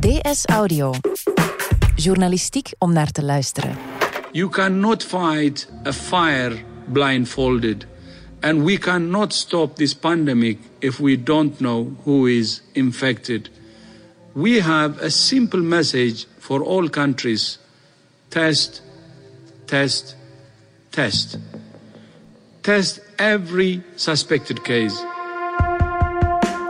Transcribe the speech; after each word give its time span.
DS 0.00 0.46
Audio. 0.46 0.94
Journalistiek 1.94 2.72
om 2.78 2.92
naar 2.92 3.10
te 3.10 3.22
luisteren. 3.24 3.76
You 4.32 4.50
cannot 4.50 5.04
fight 5.04 5.68
a 5.84 5.92
fire 5.92 6.56
blindfolded. 6.92 7.86
And 8.40 8.62
we 8.62 8.78
cannot 8.78 9.34
stop 9.34 9.76
this 9.76 9.94
pandemic 9.94 10.58
if 10.78 10.98
we 10.98 11.22
don't 11.22 11.56
know 11.56 11.96
who 12.04 12.26
is 12.26 12.62
infected. 12.72 13.50
We 14.32 14.60
have 14.60 15.02
a 15.02 15.08
simple 15.08 15.60
message 15.60 16.26
for 16.38 16.62
all 16.62 16.88
countries 16.88 17.58
test, 18.28 18.82
test, 19.64 20.16
test. 20.90 21.38
Test 22.62 23.00
every 23.18 23.82
suspected 23.96 24.64
case. 24.64 25.04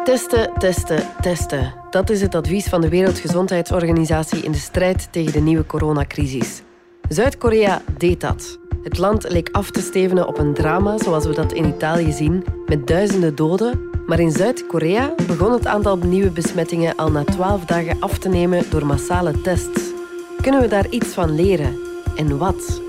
Testen, 0.04 0.54
testen, 0.58 1.02
testen. 1.22 1.79
Dat 1.90 2.10
is 2.10 2.20
het 2.20 2.34
advies 2.34 2.66
van 2.66 2.80
de 2.80 2.88
Wereldgezondheidsorganisatie 2.88 4.42
in 4.42 4.52
de 4.52 4.58
strijd 4.58 5.08
tegen 5.12 5.32
de 5.32 5.40
nieuwe 5.40 5.66
coronacrisis. 5.66 6.62
Zuid-Korea 7.08 7.82
deed 7.98 8.20
dat. 8.20 8.58
Het 8.82 8.98
land 8.98 9.30
leek 9.30 9.48
af 9.52 9.70
te 9.70 9.80
stevenen 9.80 10.26
op 10.26 10.38
een 10.38 10.54
drama 10.54 10.98
zoals 10.98 11.26
we 11.26 11.34
dat 11.34 11.52
in 11.52 11.64
Italië 11.64 12.12
zien, 12.12 12.44
met 12.66 12.86
duizenden 12.86 13.34
doden. 13.34 13.90
Maar 14.06 14.20
in 14.20 14.30
Zuid-Korea 14.30 15.14
begon 15.26 15.52
het 15.52 15.66
aantal 15.66 15.96
nieuwe 15.96 16.30
besmettingen 16.30 16.96
al 16.96 17.10
na 17.10 17.24
twaalf 17.24 17.64
dagen 17.64 18.00
af 18.00 18.18
te 18.18 18.28
nemen 18.28 18.70
door 18.70 18.86
massale 18.86 19.40
tests. 19.40 19.82
Kunnen 20.40 20.60
we 20.60 20.68
daar 20.68 20.88
iets 20.88 21.08
van 21.08 21.34
leren? 21.34 21.78
En 22.16 22.38
wat? 22.38 22.80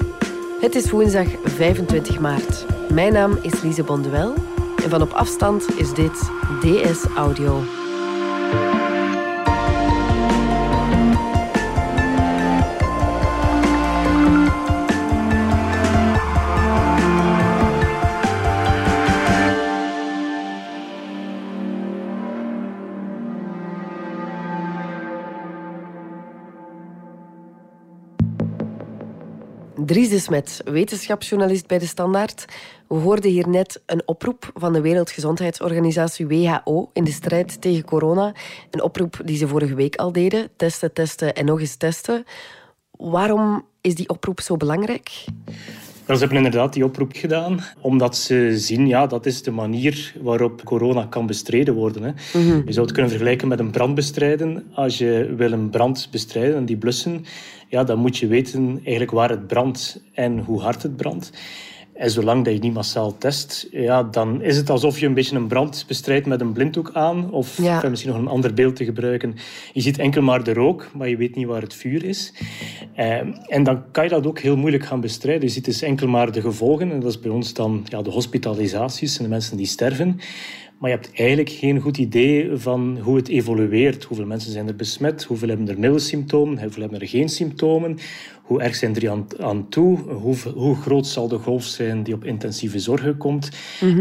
Het 0.60 0.76
is 0.76 0.92
woensdag 0.92 1.28
25 1.44 2.20
maart. 2.20 2.66
Mijn 2.94 3.14
naam 3.14 3.38
is 3.42 3.62
Lise 3.62 3.84
Bonduel 3.84 4.34
en 4.84 4.90
van 4.90 5.02
op 5.02 5.12
afstand 5.12 5.80
is 5.80 5.94
dit 5.94 6.30
DS 6.62 7.06
Audio. 7.16 7.62
Dries 29.92 30.10
de 30.10 30.20
Smet, 30.20 30.62
wetenschapsjournalist 30.66 31.68
bij 31.68 31.80
De 31.80 31.86
Standaard. 31.86 32.46
We 32.88 32.96
hoorden 32.96 33.32
hier 33.32 33.50
net 33.50 33.82
een 33.86 34.02
oproep 34.06 34.52
van 34.54 34.74
de 34.74 34.82
Wereldgezondheidsorganisatie 34.82 36.28
WHO 36.28 36.90
in 36.94 37.04
de 37.04 37.12
strijd 37.12 37.62
tegen 37.62 37.86
corona. 37.86 38.34
Een 38.70 38.82
oproep 38.82 39.22
die 39.26 39.38
ze 39.38 39.48
vorige 39.48 39.76
week 39.76 39.96
al 39.96 40.12
deden. 40.12 40.50
Testen, 40.56 40.94
testen 40.94 41.36
en 41.36 41.46
nog 41.46 41.60
eens 41.60 41.76
testen. 41.76 42.26
Waarom 42.92 43.66
is 43.82 43.96
die 43.96 44.10
oproep 44.10 44.42
zo 44.42 44.58
belangrijk? 44.58 45.26
Ze 46.14 46.20
hebben 46.20 46.38
inderdaad 46.38 46.74
die 46.74 46.84
oproep 46.86 47.12
gedaan, 47.16 47.60
omdat 47.80 48.18
ze 48.18 48.52
zien, 48.58 48.88
ja, 48.88 49.08
dat 49.08 49.26
is 49.26 49.44
de 49.44 49.52
manier 49.52 50.14
waarop 50.22 50.64
corona 50.64 51.06
kan 51.10 51.26
bestreden 51.26 51.74
worden. 51.74 52.04
Hè. 52.04 52.40
Je 52.40 52.74
zou 52.74 52.86
het 52.86 52.92
kunnen 52.92 53.12
vergelijken 53.12 53.48
met 53.48 53.60
een 53.60 53.72
brand 53.72 53.96
bestrijden. 53.96 54.64
Als 54.74 54.98
je 54.98 55.34
wil 55.38 55.52
een 55.52 55.70
brand 55.70 56.08
bestrijden 56.12 56.56
en 56.56 56.66
die 56.66 56.78
blussen, 56.78 57.26
ja, 57.70 57.84
dan 57.84 58.00
moet 58.00 58.18
je 58.18 58.28
weten 58.28 58.80
eigenlijk 58.84 59.12
waar 59.12 59.30
het 59.30 59.48
brandt 59.48 60.02
en 60.14 60.40
hoe 60.40 60.62
hard 60.62 60.84
het 60.84 60.96
brandt. 60.96 61.32
En 62.02 62.12
zolang 62.12 62.46
dat 62.46 62.54
je 62.54 62.60
niet 62.60 62.74
massaal 62.74 63.18
test, 63.18 63.68
ja, 63.72 64.04
dan 64.04 64.42
is 64.42 64.58
het 64.58 64.70
alsof 64.70 65.00
je 65.00 65.06
een 65.06 65.14
beetje 65.14 65.36
een 65.36 65.48
brand 65.48 65.86
bestrijdt 65.88 66.26
met 66.26 66.42
een 66.42 66.52
blinddoek 66.52 66.90
aan. 66.94 67.32
Of 67.32 67.58
Ja. 67.58 67.90
misschien 67.90 68.12
nog 68.12 68.22
een 68.22 68.28
ander 68.28 68.54
beeld 68.54 68.76
te 68.76 68.86
gebruiken. 68.86 69.36
Je 69.74 69.82
ziet 69.82 69.98
enkel 69.98 70.22
maar 70.22 70.44
de 70.44 70.54
rook, 70.54 70.92
maar 70.94 71.10
je 71.10 71.18
weet 71.18 71.36
niet 71.36 71.48
waar 71.48 71.62
het 71.62 71.74
vuur 71.74 72.04
is. 72.04 72.34
Eh, 72.96 73.18
en 73.48 73.64
dan 73.64 73.92
kan 73.92 74.04
je 74.04 74.10
dat 74.10 74.28
ook 74.28 74.40
heel 74.40 74.58
moeilijk 74.58 74.86
gaan 74.86 75.02
bestrijden. 75.02 75.44
Je 75.44 75.54
ziet 75.54 75.66
dus 75.66 75.82
enkel 75.82 76.08
maar 76.08 76.32
de 76.32 76.42
gevolgen. 76.42 76.92
En 76.92 77.00
dat 77.00 77.10
is 77.10 77.20
bij 77.20 77.32
ons 77.32 77.54
dan 77.54 77.86
ja, 77.86 78.02
de 78.02 78.10
hospitalisaties 78.10 79.18
en 79.18 79.24
de 79.24 79.30
mensen 79.30 79.58
die 79.58 79.66
sterven. 79.66 80.20
Maar 80.80 80.90
je 80.90 80.96
hebt 80.96 81.12
eigenlijk 81.14 81.50
geen 81.50 81.80
goed 81.80 81.98
idee 81.98 82.50
van 82.54 82.98
hoe 83.02 83.16
het 83.16 83.28
evolueert. 83.28 84.04
Hoeveel 84.04 84.26
mensen 84.26 84.52
zijn 84.52 84.68
er 84.68 84.76
besmet? 84.76 85.24
Hoeveel 85.24 85.48
hebben 85.48 85.70
er 85.70 85.80
milde 85.80 86.00
symptomen? 86.00 86.62
Hoeveel 86.62 86.82
hebben 86.82 87.00
er 87.02 87.08
geen 87.08 87.30
symptomen? 87.30 87.98
Hoe 88.52 88.62
erg 88.62 88.76
zijn 88.76 88.96
er 88.96 89.10
aan, 89.10 89.28
aan 89.40 89.70
toe? 89.70 90.00
Hoe, 90.00 90.36
hoe 90.56 90.76
groot 90.76 91.08
zal 91.08 91.28
de 91.28 91.38
golf 91.38 91.64
zijn 91.64 92.04
die 92.04 92.14
op 92.14 92.24
intensieve 92.24 92.80
zorgen 92.80 93.18
komt? 93.18 93.50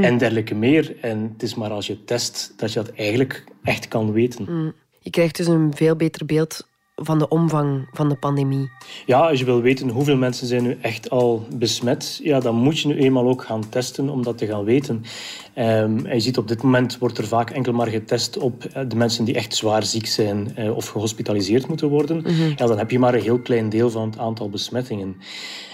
En 0.01 0.19
dergelijke 0.19 0.55
meer. 0.55 0.97
En 1.01 1.31
het 1.33 1.43
is 1.43 1.55
maar 1.55 1.71
als 1.71 1.87
je 1.87 2.05
test 2.05 2.53
dat 2.57 2.73
je 2.73 2.83
dat 2.83 2.93
eigenlijk 2.93 3.45
echt 3.63 3.89
kan 3.89 4.13
weten. 4.13 4.75
Je 4.99 5.11
krijgt 5.11 5.37
dus 5.37 5.47
een 5.47 5.75
veel 5.75 5.97
beter 5.97 6.27
beeld 6.27 6.69
van 7.03 7.19
de 7.19 7.29
omvang 7.29 7.89
van 7.93 8.09
de 8.09 8.15
pandemie. 8.15 8.71
Ja, 9.07 9.29
als 9.29 9.39
je 9.39 9.45
wil 9.45 9.61
weten 9.61 9.89
hoeveel 9.89 10.17
mensen 10.17 10.47
zijn 10.47 10.63
nu 10.63 10.79
echt 10.81 11.11
al 11.11 11.47
besmet, 11.55 12.21
ja, 12.23 12.41
dan 12.41 12.55
moet 12.55 12.79
je 12.79 12.89
nu 12.89 12.97
eenmaal 12.97 13.29
ook 13.29 13.45
gaan 13.45 13.69
testen 13.69 14.09
om 14.09 14.23
dat 14.23 14.39
te 14.39 14.47
gaan 14.47 14.65
weten. 14.65 15.03
Ehm, 15.55 16.07
en 16.07 16.15
je 16.15 16.21
ziet 16.21 16.39
op 16.39 16.49
dit 16.49 16.63
moment 16.63 16.99
wordt 16.99 17.19
er 17.19 17.27
vaak 17.27 17.51
enkel 17.51 17.73
maar 17.73 17.87
getest 17.87 18.39
op 18.39 18.65
eh, 18.65 18.83
de 18.89 18.97
mensen 18.97 19.25
die 19.25 19.35
echt 19.35 19.55
zwaar 19.55 19.85
ziek 19.85 20.07
zijn 20.07 20.57
eh, 20.57 20.77
of 20.77 20.87
gehospitaliseerd 20.87 21.69
moeten 21.69 21.89
worden. 21.89 22.25
Ja, 22.57 22.67
dan 22.67 22.79
heb 22.79 22.91
je 22.91 22.99
maar 22.99 23.15
een 23.15 23.23
heel 23.23 23.41
klein 23.41 23.69
deel 23.69 23.91
van 23.91 24.11
het 24.11 24.19
aantal 24.19 24.49
besmettingen. 24.49 25.17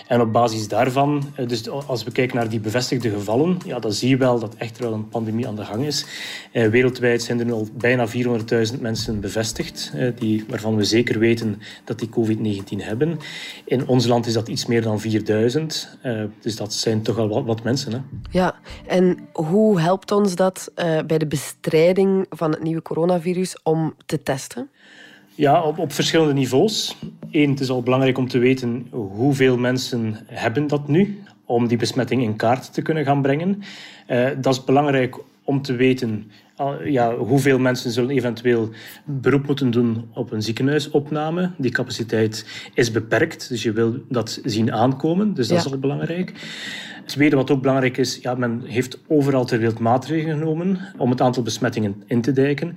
En 0.06 0.20
op 0.20 0.32
basis 0.32 0.68
daarvan, 0.68 1.22
eh, 1.34 1.48
dus 1.48 1.68
als 1.68 2.04
we 2.04 2.12
kijken 2.12 2.36
naar 2.36 2.48
die 2.48 2.60
bevestigde 2.60 3.10
gevallen, 3.10 3.58
ja, 3.64 3.78
dan 3.78 3.92
zie 3.92 4.08
je 4.08 4.16
wel 4.16 4.38
dat 4.38 4.54
echt 4.54 4.78
wel 4.78 4.92
een 4.92 5.08
pandemie 5.08 5.46
aan 5.46 5.56
de 5.56 5.64
gang 5.64 5.84
is. 5.84 6.06
Eh, 6.52 6.68
wereldwijd 6.68 7.22
zijn 7.22 7.40
er 7.40 7.52
al 7.52 7.68
bijna 7.72 8.08
400.000 8.08 8.80
mensen 8.80 9.20
bevestigd, 9.20 9.92
eh, 9.94 10.08
die, 10.18 10.44
waarvan 10.48 10.76
we 10.76 10.84
zeker 10.84 11.18
weten 11.18 11.60
dat 11.84 11.98
die 11.98 12.08
COVID-19 12.08 12.80
hebben. 12.80 13.18
In 13.64 13.88
ons 13.88 14.06
land 14.06 14.26
is 14.26 14.32
dat 14.32 14.48
iets 14.48 14.66
meer 14.66 14.82
dan 14.82 15.00
4000, 15.00 15.98
eh, 16.02 16.22
dus 16.40 16.56
dat 16.56 16.72
zijn 16.72 17.02
toch 17.02 17.18
al 17.18 17.28
wat, 17.28 17.44
wat 17.44 17.62
mensen. 17.62 17.92
Hè? 17.92 17.98
Ja, 18.30 18.54
en 18.86 19.18
hoe 19.32 19.80
helpt 19.80 20.12
ons 20.12 20.34
dat 20.34 20.72
bij 21.06 21.18
de 21.18 21.26
bestrijding 21.26 22.26
van 22.30 22.50
het 22.50 22.62
nieuwe 22.62 22.82
coronavirus 22.82 23.56
om 23.62 23.94
te 24.06 24.22
testen? 24.22 24.70
Ja, 25.36 25.62
op, 25.62 25.78
op 25.78 25.92
verschillende 25.92 26.32
niveaus. 26.32 26.96
Eén, 27.30 27.50
het 27.50 27.60
is 27.60 27.70
al 27.70 27.82
belangrijk 27.82 28.18
om 28.18 28.28
te 28.28 28.38
weten 28.38 28.86
hoeveel 28.90 29.58
mensen 29.58 30.16
hebben 30.26 30.66
dat 30.66 30.88
nu, 30.88 31.22
om 31.44 31.66
die 31.68 31.76
besmetting 31.78 32.22
in 32.22 32.36
kaart 32.36 32.72
te 32.72 32.82
kunnen 32.82 33.04
gaan 33.04 33.22
brengen. 33.22 33.62
Eh, 34.06 34.26
dat 34.40 34.54
is 34.54 34.64
belangrijk 34.64 35.16
om 35.44 35.62
te 35.62 35.74
weten 35.74 36.30
ja, 36.84 37.16
hoeveel 37.16 37.58
mensen 37.58 37.90
zullen 37.90 38.10
eventueel 38.16 38.70
beroep 39.04 39.46
moeten 39.46 39.70
doen 39.70 40.08
op 40.14 40.32
een 40.32 40.42
ziekenhuisopname. 40.42 41.50
Die 41.58 41.70
capaciteit 41.70 42.46
is 42.74 42.90
beperkt, 42.90 43.48
dus 43.48 43.62
je 43.62 43.72
wil 43.72 43.94
dat 44.08 44.40
zien 44.44 44.72
aankomen. 44.72 45.34
Dus 45.34 45.48
dat 45.48 45.58
Ja. 45.58 45.64
is 45.64 45.72
al 45.72 45.78
belangrijk. 45.78 46.32
Het 47.06 47.14
tweede 47.14 47.36
wat 47.36 47.50
ook 47.50 47.60
belangrijk 47.62 47.96
is, 47.96 48.18
ja, 48.22 48.34
men 48.34 48.62
heeft 48.64 48.98
overal 49.06 49.44
ter 49.44 49.58
wereld 49.58 49.78
maatregelen 49.78 50.38
genomen 50.38 50.78
om 50.96 51.10
het 51.10 51.20
aantal 51.20 51.42
besmettingen 51.42 52.02
in 52.06 52.20
te 52.20 52.32
dijken. 52.32 52.76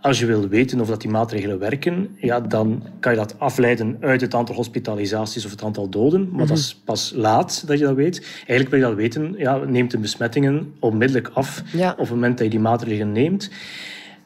Als 0.00 0.18
je 0.18 0.26
wil 0.26 0.48
weten 0.48 0.80
of 0.80 0.88
dat 0.88 1.00
die 1.00 1.10
maatregelen 1.10 1.58
werken, 1.58 2.08
ja, 2.16 2.40
dan 2.40 2.82
kan 3.00 3.12
je 3.12 3.18
dat 3.18 3.38
afleiden 3.38 3.96
uit 4.00 4.20
het 4.20 4.34
aantal 4.34 4.54
hospitalisaties 4.54 5.44
of 5.44 5.50
het 5.50 5.62
aantal 5.62 5.88
doden. 5.88 6.28
Maar 6.32 6.46
dat 6.46 6.58
is 6.58 6.80
pas 6.84 7.12
laat 7.16 7.66
dat 7.66 7.78
je 7.78 7.84
dat 7.84 7.94
weet. 7.94 8.18
Eigenlijk 8.36 8.70
wil 8.70 8.78
je 8.78 8.84
dat 8.84 8.94
weten, 8.94 9.34
ja, 9.38 9.56
neemt 9.56 9.90
de 9.90 9.98
besmettingen 9.98 10.72
onmiddellijk 10.78 11.28
af 11.32 11.62
Ja. 11.72 11.90
op 11.90 11.98
het 11.98 12.10
moment 12.10 12.36
dat 12.36 12.44
je 12.46 12.50
die 12.52 12.60
maatregelen 12.60 13.12
neemt. 13.12 13.50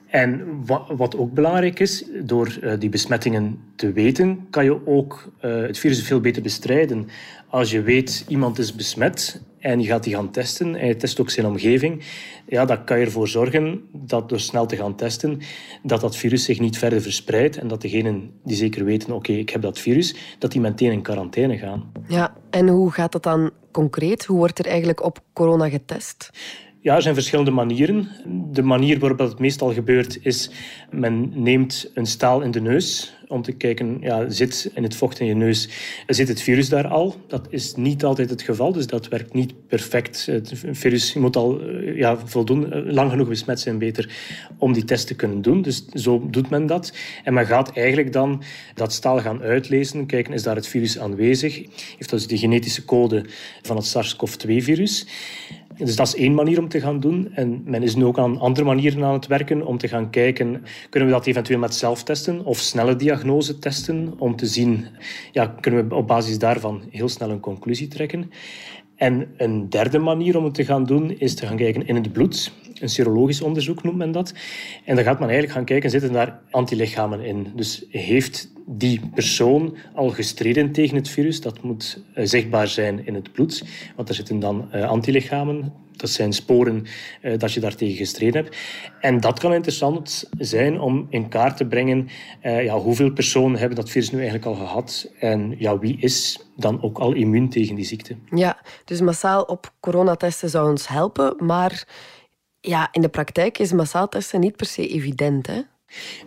En 0.06 0.42
wa- 0.66 0.84
wat 0.96 1.16
ook 1.16 1.32
belangrijk 1.32 1.80
is, 1.80 2.04
door 2.22 2.58
eh, 2.62 2.72
die 2.78 2.88
besmettingen 2.88 3.58
te 3.76 3.92
weten, 3.92 4.46
kan 4.50 4.64
je 4.64 4.86
ook 4.86 5.32
eh, 5.40 5.56
het 5.60 5.78
virus 5.78 6.02
veel 6.02 6.20
beter 6.20 6.42
bestrijden. 6.42 7.08
Als 7.54 7.70
je 7.70 7.82
weet 7.82 8.24
iemand 8.28 8.58
is 8.58 8.74
besmet 8.74 9.42
en 9.58 9.80
je 9.80 9.86
gaat 9.86 10.02
die 10.02 10.14
gaan 10.14 10.30
testen 10.30 10.74
en 10.74 10.86
je 10.86 10.96
test 10.96 11.20
ook 11.20 11.30
zijn 11.30 11.46
omgeving, 11.46 12.02
ja, 12.46 12.64
dan 12.64 12.84
kan 12.84 12.98
je 12.98 13.04
ervoor 13.04 13.28
zorgen 13.28 13.82
dat 13.92 14.28
door 14.28 14.40
snel 14.40 14.66
te 14.66 14.76
gaan 14.76 14.94
testen, 14.94 15.40
dat 15.82 16.00
dat 16.00 16.16
virus 16.16 16.44
zich 16.44 16.60
niet 16.60 16.78
verder 16.78 17.02
verspreidt 17.02 17.56
en 17.56 17.68
dat 17.68 17.80
degenen 17.80 18.30
die 18.44 18.56
zeker 18.56 18.84
weten, 18.84 19.12
oké, 19.12 19.32
ik 19.32 19.50
heb 19.50 19.62
dat 19.62 19.78
virus, 19.78 20.14
dat 20.38 20.52
die 20.52 20.60
meteen 20.60 20.92
in 20.92 21.02
quarantaine 21.02 21.58
gaan. 21.58 21.92
Ja, 22.08 22.34
en 22.50 22.68
hoe 22.68 22.90
gaat 22.90 23.12
dat 23.12 23.22
dan 23.22 23.50
concreet? 23.70 24.24
Hoe 24.24 24.38
wordt 24.38 24.58
er 24.58 24.66
eigenlijk 24.66 25.04
op 25.04 25.20
corona 25.32 25.68
getest? 25.68 26.30
Ja, 26.80 26.94
er 26.94 27.02
zijn 27.02 27.14
verschillende 27.14 27.50
manieren. 27.50 28.08
De 28.52 28.62
manier 28.62 28.98
waarop 28.98 29.18
dat 29.18 29.28
het 29.28 29.38
meestal 29.38 29.72
gebeurt 29.72 30.18
is, 30.22 30.50
men 30.90 31.42
neemt 31.42 31.90
een 31.94 32.06
staal 32.06 32.40
in 32.40 32.50
de 32.50 32.60
neus 32.60 33.16
om 33.34 33.42
te 33.42 33.52
kijken, 33.52 33.98
ja, 34.00 34.30
zit 34.30 34.70
in 34.74 34.82
het 34.82 34.96
vocht 34.96 35.20
in 35.20 35.26
je 35.26 35.34
neus, 35.34 35.68
zit 36.06 36.28
het 36.28 36.40
virus 36.40 36.68
daar 36.68 36.86
al? 36.86 37.16
Dat 37.26 37.46
is 37.50 37.74
niet 37.74 38.04
altijd 38.04 38.30
het 38.30 38.42
geval, 38.42 38.72
dus 38.72 38.86
dat 38.86 39.08
werkt 39.08 39.32
niet 39.32 39.66
perfect. 39.68 40.26
Het 40.26 40.52
virus 40.70 41.14
moet 41.14 41.36
al 41.36 41.60
eh, 41.60 41.96
ja, 41.96 42.18
voldoende, 42.24 42.68
eh, 42.68 42.92
lang 42.92 43.10
genoeg 43.10 43.28
besmet 43.28 43.60
zijn 43.60 43.78
beter 43.78 44.10
om 44.58 44.72
die 44.72 44.84
test 44.84 45.06
te 45.06 45.14
kunnen 45.14 45.42
doen. 45.42 45.62
Dus 45.62 45.86
zo 45.88 46.26
doet 46.30 46.50
men 46.50 46.66
dat. 46.66 46.96
En 47.24 47.34
men 47.34 47.46
gaat 47.46 47.76
eigenlijk 47.76 48.12
dan 48.12 48.42
dat 48.74 48.92
staal 48.92 49.20
gaan 49.20 49.42
uitlezen, 49.42 50.06
kijken, 50.06 50.32
is 50.32 50.42
daar 50.42 50.56
het 50.56 50.66
virus 50.66 50.98
aanwezig? 50.98 51.56
Heeft 51.96 52.10
dat 52.10 52.18
dus 52.18 52.26
de 52.26 52.38
genetische 52.38 52.84
code 52.84 53.24
van 53.62 53.76
het 53.76 53.86
SARS-CoV-2-virus? 53.86 55.06
Dus 55.76 55.96
dat 55.96 56.06
is 56.06 56.14
één 56.14 56.34
manier 56.34 56.58
om 56.58 56.68
te 56.68 56.80
gaan 56.80 57.00
doen. 57.00 57.28
En 57.32 57.62
men 57.64 57.82
is 57.82 57.94
nu 57.94 58.04
ook 58.04 58.18
aan 58.18 58.38
andere 58.38 58.66
manieren 58.66 59.04
aan 59.04 59.12
het 59.12 59.26
werken 59.26 59.66
om 59.66 59.78
te 59.78 59.88
gaan 59.88 60.10
kijken, 60.10 60.62
kunnen 60.90 61.08
we 61.08 61.14
dat 61.14 61.26
eventueel 61.26 61.58
met 61.58 61.74
zelftesten 61.74 62.44
of 62.44 62.58
snelle 62.58 62.96
diagnose 62.96 63.58
testen, 63.58 64.14
om 64.18 64.36
te 64.36 64.46
zien, 64.46 64.86
ja, 65.32 65.46
kunnen 65.60 65.88
we 65.88 65.94
op 65.94 66.06
basis 66.06 66.38
daarvan 66.38 66.82
heel 66.90 67.08
snel 67.08 67.30
een 67.30 67.40
conclusie 67.40 67.88
trekken. 67.88 68.30
En 68.96 69.28
een 69.36 69.68
derde 69.68 69.98
manier 69.98 70.36
om 70.36 70.44
het 70.44 70.54
te 70.54 70.64
gaan 70.64 70.84
doen 70.84 71.18
is 71.18 71.34
te 71.34 71.46
gaan 71.46 71.56
kijken 71.56 71.86
in 71.86 71.94
het 71.94 72.12
bloed. 72.12 72.52
Een 72.80 72.88
serologisch 72.88 73.42
onderzoek 73.42 73.82
noemt 73.82 73.96
men 73.96 74.12
dat. 74.12 74.34
En 74.84 74.94
dan 74.94 75.04
gaat 75.04 75.18
men 75.18 75.28
eigenlijk 75.28 75.56
gaan 75.56 75.64
kijken, 75.64 75.90
zitten 75.90 76.12
daar 76.12 76.40
antilichamen 76.50 77.20
in? 77.20 77.52
Dus 77.54 77.84
heeft 77.90 78.52
die 78.66 79.00
persoon 79.14 79.76
al 79.94 80.10
gestreden 80.10 80.72
tegen 80.72 80.96
het 80.96 81.08
virus? 81.08 81.40
Dat 81.40 81.62
moet 81.62 82.04
eh, 82.14 82.26
zichtbaar 82.26 82.68
zijn 82.68 83.06
in 83.06 83.14
het 83.14 83.32
bloed, 83.32 83.64
want 83.96 84.08
er 84.08 84.14
zitten 84.14 84.38
dan 84.38 84.68
uh, 84.74 84.88
antilichamen. 84.88 85.72
Dat 85.96 86.10
zijn 86.10 86.32
sporen 86.32 86.84
uh, 87.22 87.38
dat 87.38 87.52
je 87.52 87.60
daartegen 87.60 87.96
gestreden 87.96 88.42
hebt. 88.42 88.56
En 89.00 89.20
dat 89.20 89.38
kan 89.38 89.52
interessant 89.52 90.30
zijn 90.38 90.80
om 90.80 91.06
in 91.10 91.28
kaart 91.28 91.56
te 91.56 91.66
brengen 91.66 92.08
ja, 92.42 92.78
hoeveel 92.78 93.12
personen 93.12 93.58
hebben 93.58 93.76
dat 93.76 93.90
virus 93.90 94.10
nu 94.10 94.16
eigenlijk 94.16 94.46
al 94.46 94.54
gehad 94.54 95.12
en 95.18 95.54
ja, 95.58 95.78
wie 95.78 95.96
is 96.00 96.46
dan 96.56 96.82
ook 96.82 96.98
al 96.98 97.12
immuun 97.12 97.48
tegen 97.48 97.74
die 97.74 97.84
ziekte. 97.84 98.16
Ja, 98.30 98.62
dus 98.84 99.00
massaal 99.00 99.42
op 99.42 99.72
coronatesten 99.80 100.50
zou 100.50 100.70
ons 100.70 100.88
helpen, 100.88 101.34
maar 101.38 101.86
ja, 102.64 102.88
in 102.92 103.00
de 103.00 103.08
praktijk 103.08 103.58
is 103.58 103.72
massaal 103.72 104.08
testen 104.08 104.40
niet 104.40 104.56
per 104.56 104.66
se 104.66 104.88
evident. 104.88 105.46
Hè? 105.46 105.60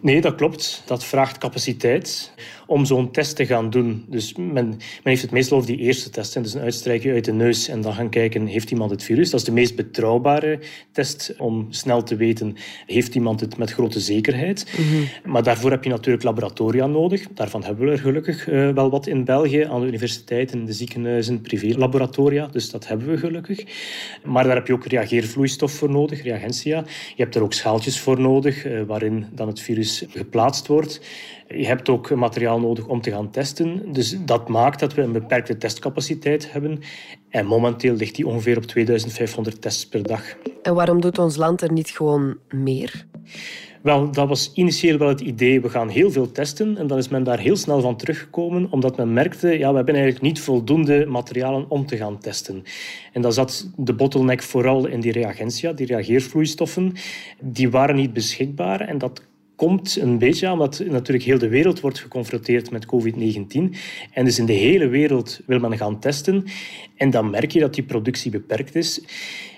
Nee, 0.01 0.21
dat 0.21 0.35
klopt. 0.35 0.83
Dat 0.85 1.03
vraagt 1.03 1.37
capaciteit 1.37 2.33
om 2.67 2.85
zo'n 2.85 3.11
test 3.11 3.35
te 3.35 3.45
gaan 3.45 3.69
doen. 3.69 4.05
Dus 4.07 4.35
men, 4.35 4.53
men 4.53 4.77
heeft 5.03 5.21
het 5.21 5.31
meestal 5.31 5.57
over 5.57 5.69
die 5.69 5.79
eerste 5.79 6.09
test. 6.09 6.43
Dus 6.43 6.53
een 6.53 6.61
uitstrijkje 6.61 7.11
uit 7.11 7.25
de 7.25 7.33
neus 7.33 7.67
en 7.67 7.81
dan 7.81 7.93
gaan 7.93 8.09
kijken, 8.09 8.45
heeft 8.45 8.71
iemand 8.71 8.91
het 8.91 9.03
virus? 9.03 9.29
Dat 9.29 9.39
is 9.39 9.45
de 9.45 9.51
meest 9.51 9.75
betrouwbare 9.75 10.59
test 10.91 11.33
om 11.37 11.67
snel 11.69 12.03
te 12.03 12.15
weten, 12.15 12.55
heeft 12.85 13.15
iemand 13.15 13.39
het 13.39 13.57
met 13.57 13.71
grote 13.71 13.99
zekerheid? 13.99 14.77
Mhm. 14.77 15.31
Maar 15.31 15.43
daarvoor 15.43 15.71
heb 15.71 15.83
je 15.83 15.89
natuurlijk 15.89 16.23
laboratoria 16.23 16.85
nodig. 16.85 17.27
Daarvan 17.33 17.63
hebben 17.63 17.85
we 17.85 17.91
er 17.91 17.99
gelukkig 17.99 18.47
uh, 18.47 18.69
wel 18.69 18.89
wat 18.89 19.07
in 19.07 19.25
België, 19.25 19.61
aan 19.61 19.81
de 19.81 19.87
universiteiten, 19.87 20.65
de 20.65 20.73
ziekenhuizen, 20.73 21.41
privé-laboratoria. 21.41 22.47
Dus 22.47 22.69
dat 22.69 22.87
hebben 22.87 23.07
we 23.07 23.17
gelukkig. 23.17 23.63
Maar 24.23 24.43
daar 24.43 24.55
heb 24.55 24.67
je 24.67 24.73
ook 24.73 24.85
reageervloeistof 24.85 25.71
voor 25.71 25.89
nodig, 25.89 26.23
reagentia. 26.23 26.83
Je 27.15 27.23
hebt 27.23 27.35
er 27.35 27.43
ook 27.43 27.53
schaaltjes 27.53 27.99
voor 27.99 28.19
nodig, 28.19 28.65
uh, 28.65 28.81
waarin 28.81 29.25
dan 29.31 29.47
het 29.47 29.59
virus 29.59 30.05
geplaatst 30.09 30.67
wordt. 30.67 31.01
Je 31.47 31.65
hebt 31.65 31.89
ook 31.89 32.15
materiaal 32.15 32.56
nodig 32.59 32.85
om 32.85 33.01
te 33.01 33.11
gaan 33.11 33.31
testen. 33.31 33.91
Dus 33.91 34.17
dat 34.25 34.47
maakt 34.47 34.79
dat 34.79 34.93
we 34.93 35.01
een 35.01 35.11
beperkte 35.11 35.57
testcapaciteit 35.57 36.51
hebben. 36.51 36.79
En 37.29 37.45
momenteel 37.45 37.95
ligt 37.95 38.15
die 38.15 38.27
ongeveer 38.27 38.57
op 38.57 38.63
2500 38.63 39.61
tests 39.61 39.87
per 39.87 40.03
dag. 40.03 40.35
En 40.61 40.75
waarom 40.75 41.01
doet 41.01 41.19
ons 41.19 41.35
land 41.35 41.61
er 41.61 41.71
niet 41.71 41.89
gewoon 41.89 42.37
meer? 42.49 43.05
Wel, 43.81 44.11
dat 44.11 44.27
was 44.27 44.51
initieel 44.53 44.97
wel 44.97 45.07
het 45.07 45.21
idee. 45.21 45.61
We 45.61 45.69
gaan 45.69 45.89
heel 45.89 46.11
veel 46.11 46.31
testen. 46.31 46.77
En 46.77 46.87
dan 46.87 46.97
is 46.97 47.07
men 47.07 47.23
daar 47.23 47.39
heel 47.39 47.55
snel 47.55 47.81
van 47.81 47.97
teruggekomen, 47.97 48.71
omdat 48.71 48.97
men 48.97 49.13
merkte, 49.13 49.47
ja, 49.47 49.69
we 49.69 49.75
hebben 49.75 49.95
eigenlijk 49.95 50.23
niet 50.23 50.39
voldoende 50.39 51.05
materialen 51.05 51.65
om 51.69 51.85
te 51.85 51.97
gaan 51.97 52.19
testen. 52.19 52.63
En 53.13 53.21
dan 53.21 53.33
zat 53.33 53.69
de 53.75 53.93
bottleneck 53.93 54.43
vooral 54.43 54.87
in 54.87 54.99
die 54.99 55.11
reagentia, 55.11 55.73
die 55.73 55.85
reageervloeistoffen. 55.85 56.93
Die 57.39 57.69
waren 57.69 57.95
niet 57.95 58.13
beschikbaar 58.13 58.81
en 58.81 58.97
dat 58.97 59.26
komt 59.57 59.95
een 59.95 60.17
beetje 60.17 60.51
omdat 60.51 60.83
natuurlijk 60.87 61.25
heel 61.25 61.37
de 61.37 61.47
wereld 61.47 61.79
wordt 61.79 61.99
geconfronteerd 61.99 62.71
met 62.71 62.85
COVID-19. 62.85 63.75
En 64.11 64.25
dus 64.25 64.39
in 64.39 64.45
de 64.45 64.53
hele 64.53 64.87
wereld 64.87 65.39
wil 65.45 65.59
men 65.59 65.77
gaan 65.77 65.99
testen. 65.99 66.45
En 66.95 67.09
dan 67.09 67.29
merk 67.29 67.51
je 67.51 67.59
dat 67.59 67.73
die 67.73 67.83
productie 67.83 68.31
beperkt 68.31 68.75
is. 68.75 69.01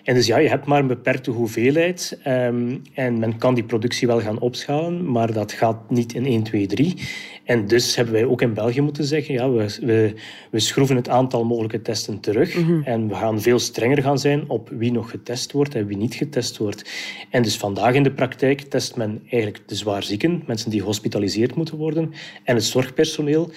En 0.03 0.13
dus 0.13 0.25
ja, 0.25 0.37
je 0.37 0.49
hebt 0.49 0.65
maar 0.65 0.79
een 0.79 0.87
beperkte 0.87 1.31
hoeveelheid. 1.31 2.19
Um, 2.27 2.81
en 2.93 3.19
men 3.19 3.37
kan 3.37 3.53
die 3.53 3.63
productie 3.63 4.07
wel 4.07 4.19
gaan 4.21 4.39
opschalen, 4.39 5.11
maar 5.11 5.33
dat 5.33 5.51
gaat 5.51 5.89
niet 5.89 6.13
in 6.13 6.25
1, 6.25 6.43
2, 6.43 6.67
3. 6.67 6.95
En 7.43 7.67
dus 7.67 7.95
hebben 7.95 8.13
wij 8.13 8.25
ook 8.25 8.41
in 8.41 8.53
België 8.53 8.81
moeten 8.81 9.03
zeggen, 9.03 9.33
ja, 9.33 9.49
we, 9.49 9.77
we, 9.81 10.13
we 10.51 10.59
schroeven 10.59 10.95
het 10.95 11.09
aantal 11.09 11.45
mogelijke 11.45 11.81
testen 11.81 12.19
terug. 12.19 12.55
Mm 12.55 12.65
-hmm. 12.65 12.83
En 12.83 13.07
we 13.07 13.15
gaan 13.15 13.41
veel 13.41 13.59
strenger 13.59 14.01
gaan 14.01 14.19
zijn 14.19 14.49
op 14.49 14.69
wie 14.69 14.91
nog 14.91 15.09
getest 15.09 15.51
wordt 15.51 15.75
en 15.75 15.85
wie 15.85 15.97
niet 15.97 16.15
getest 16.15 16.57
wordt. 16.57 16.89
En 17.29 17.41
dus 17.41 17.57
vandaag 17.57 17.93
in 17.93 18.03
de 18.03 18.11
praktijk 18.11 18.61
test 18.61 18.95
men 18.95 19.21
eigenlijk 19.29 19.67
de 19.67 19.75
zwaarzieken, 19.75 20.43
mensen 20.47 20.69
die 20.69 20.79
gehospitaliseerd 20.79 21.55
moeten 21.55 21.77
worden, 21.77 22.13
en 22.43 22.55
het 22.55 22.63
zorgpersoneel. 22.63 23.51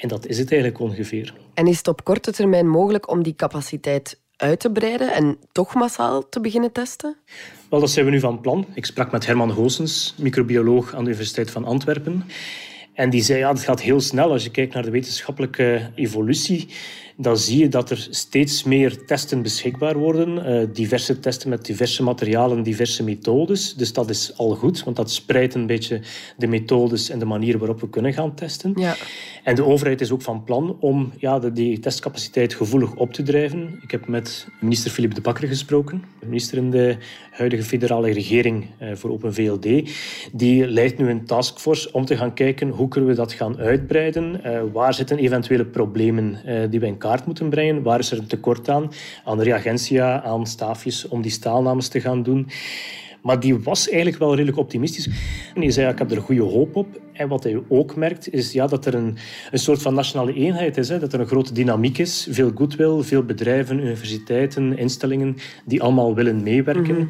En 0.00 0.08
dat 0.08 0.26
is 0.26 0.38
het 0.38 0.52
eigenlijk 0.52 0.80
ongeveer. 0.80 1.34
En 1.54 1.66
is 1.66 1.76
het 1.76 1.88
op 1.88 2.04
korte 2.04 2.32
termijn 2.32 2.68
mogelijk 2.68 3.10
om 3.10 3.22
die 3.22 3.34
capaciteit 3.34 4.20
uit 4.42 4.60
te 4.60 4.70
breiden 4.70 5.12
en 5.12 5.36
toch 5.52 5.74
massaal 5.74 6.28
te 6.28 6.40
beginnen 6.40 6.72
testen? 6.72 7.16
Wel, 7.70 7.80
dat 7.80 7.90
zijn 7.90 8.04
we 8.04 8.10
nu 8.10 8.20
van 8.20 8.40
plan. 8.40 8.66
Ik 8.74 8.86
sprak 8.86 9.12
met 9.12 9.26
Herman 9.26 9.52
Goossens, 9.52 10.14
microbioloog 10.18 10.94
aan 10.94 11.04
de 11.04 11.10
Universiteit 11.10 11.50
van 11.50 11.64
Antwerpen. 11.64 12.24
En 12.94 13.10
die 13.10 13.22
zei, 13.22 13.38
ja, 13.38 13.48
het 13.48 13.60
gaat 13.60 13.80
heel 13.80 14.00
snel. 14.00 14.30
Als 14.30 14.44
je 14.44 14.50
kijkt 14.50 14.74
naar 14.74 14.82
de 14.82 14.90
wetenschappelijke 14.90 15.90
evolutie, 15.94 16.68
dan 17.16 17.38
zie 17.38 17.58
je 17.58 17.68
dat 17.68 17.90
er 17.90 18.06
steeds 18.10 18.62
meer 18.62 19.04
testen 19.04 19.42
beschikbaar 19.42 19.98
worden. 19.98 20.60
Uh, 20.60 20.66
diverse 20.72 21.20
testen 21.20 21.48
met 21.48 21.64
diverse 21.64 22.02
materialen, 22.02 22.62
diverse 22.62 23.04
methodes. 23.04 23.74
Dus 23.74 23.92
dat 23.92 24.10
is 24.10 24.36
al 24.36 24.54
goed, 24.54 24.84
want 24.84 24.96
dat 24.96 25.10
spreidt 25.10 25.54
een 25.54 25.66
beetje 25.66 26.00
de 26.36 26.46
methodes 26.46 27.10
en 27.10 27.18
de 27.18 27.24
manier 27.24 27.58
waarop 27.58 27.80
we 27.80 27.88
kunnen 27.88 28.12
gaan 28.12 28.34
testen. 28.34 28.72
Ja. 28.74 28.96
En 29.42 29.54
de 29.54 29.64
overheid 29.64 30.00
is 30.00 30.10
ook 30.10 30.22
van 30.22 30.44
plan 30.44 30.76
om 30.80 31.12
ja, 31.18 31.38
de, 31.38 31.52
die 31.52 31.78
testcapaciteit 31.78 32.54
gevoelig 32.54 32.94
op 32.94 33.12
te 33.12 33.22
drijven. 33.22 33.78
Ik 33.82 33.90
heb 33.90 34.08
met 34.08 34.48
minister 34.60 34.90
Philippe 34.90 35.14
de 35.14 35.20
Bakker 35.20 35.48
gesproken, 35.48 36.04
minister 36.24 36.58
in 36.58 36.70
de 36.70 36.96
huidige 37.30 37.62
federale 37.62 38.12
regering 38.12 38.66
uh, 38.82 38.94
voor 38.94 39.10
Open 39.10 39.34
VLD. 39.34 39.90
Die 40.32 40.66
leidt 40.66 40.98
nu 40.98 41.10
een 41.10 41.24
taskforce 41.24 41.92
om 41.92 42.04
te 42.04 42.16
gaan 42.16 42.34
kijken 42.34 42.68
hoe 42.68 42.88
kunnen 42.88 43.10
we 43.10 43.16
dat 43.16 43.32
gaan 43.32 43.58
uitbreiden. 43.58 44.40
Uh, 44.44 44.62
waar 44.72 44.94
zitten 44.94 45.18
eventuele 45.18 45.64
problemen 45.64 46.40
die 46.70 46.80
we 46.80 46.86
in 46.86 46.98
kaart 46.98 47.26
moeten 47.26 47.50
brengen. 47.50 47.82
Waar 47.82 47.98
is 47.98 48.10
er 48.10 48.18
een 48.18 48.26
tekort 48.26 48.68
aan? 48.68 48.90
Aan 49.24 49.40
reagentia, 49.40 50.22
aan 50.22 50.46
staafjes 50.46 51.08
om 51.08 51.22
die 51.22 51.30
staalnames 51.30 51.88
te 51.88 52.00
gaan 52.00 52.22
doen. 52.22 52.48
Maar 53.22 53.40
die 53.40 53.58
was 53.58 53.88
eigenlijk 53.88 54.18
wel 54.18 54.34
redelijk 54.34 54.58
optimistisch. 54.58 55.08
En 55.54 55.60
die 55.60 55.70
zei, 55.70 55.92
ik 55.92 55.98
heb 55.98 56.10
er 56.10 56.20
goede 56.20 56.42
hoop 56.42 56.76
op. 56.76 56.86
En 57.12 57.28
wat 57.28 57.42
hij 57.42 57.62
ook 57.68 57.96
merkt, 57.96 58.32
is 58.32 58.52
ja, 58.52 58.66
dat 58.66 58.86
er 58.86 58.94
een, 58.94 59.16
een 59.50 59.58
soort 59.58 59.82
van 59.82 59.94
nationale 59.94 60.34
eenheid 60.34 60.76
is. 60.76 60.88
Hè? 60.88 60.98
Dat 60.98 61.12
er 61.12 61.20
een 61.20 61.26
grote 61.26 61.52
dynamiek 61.52 61.98
is. 61.98 62.26
Veel 62.30 62.50
goodwill, 62.54 63.02
veel 63.02 63.22
bedrijven, 63.22 63.78
universiteiten, 63.78 64.78
instellingen 64.78 65.36
die 65.64 65.82
allemaal 65.82 66.14
willen 66.14 66.42
meewerken. 66.42 66.96
Mhm. 66.96 67.06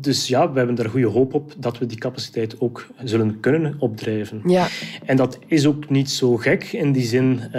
Dus 0.00 0.28
ja, 0.28 0.52
we 0.52 0.58
hebben 0.58 0.78
er 0.78 0.90
goede 0.90 1.06
hoop 1.06 1.34
op 1.34 1.54
dat 1.56 1.78
we 1.78 1.86
die 1.86 1.98
capaciteit 1.98 2.60
ook 2.60 2.86
zullen 3.04 3.40
kunnen 3.40 3.74
opdrijven. 3.78 4.40
Ja. 4.46 4.66
En 5.04 5.16
dat 5.16 5.38
is 5.46 5.66
ook 5.66 5.90
niet 5.90 6.10
zo 6.10 6.36
gek. 6.36 6.72
In 6.72 6.92
die 6.92 7.06
zin, 7.06 7.40
uh, 7.46 7.50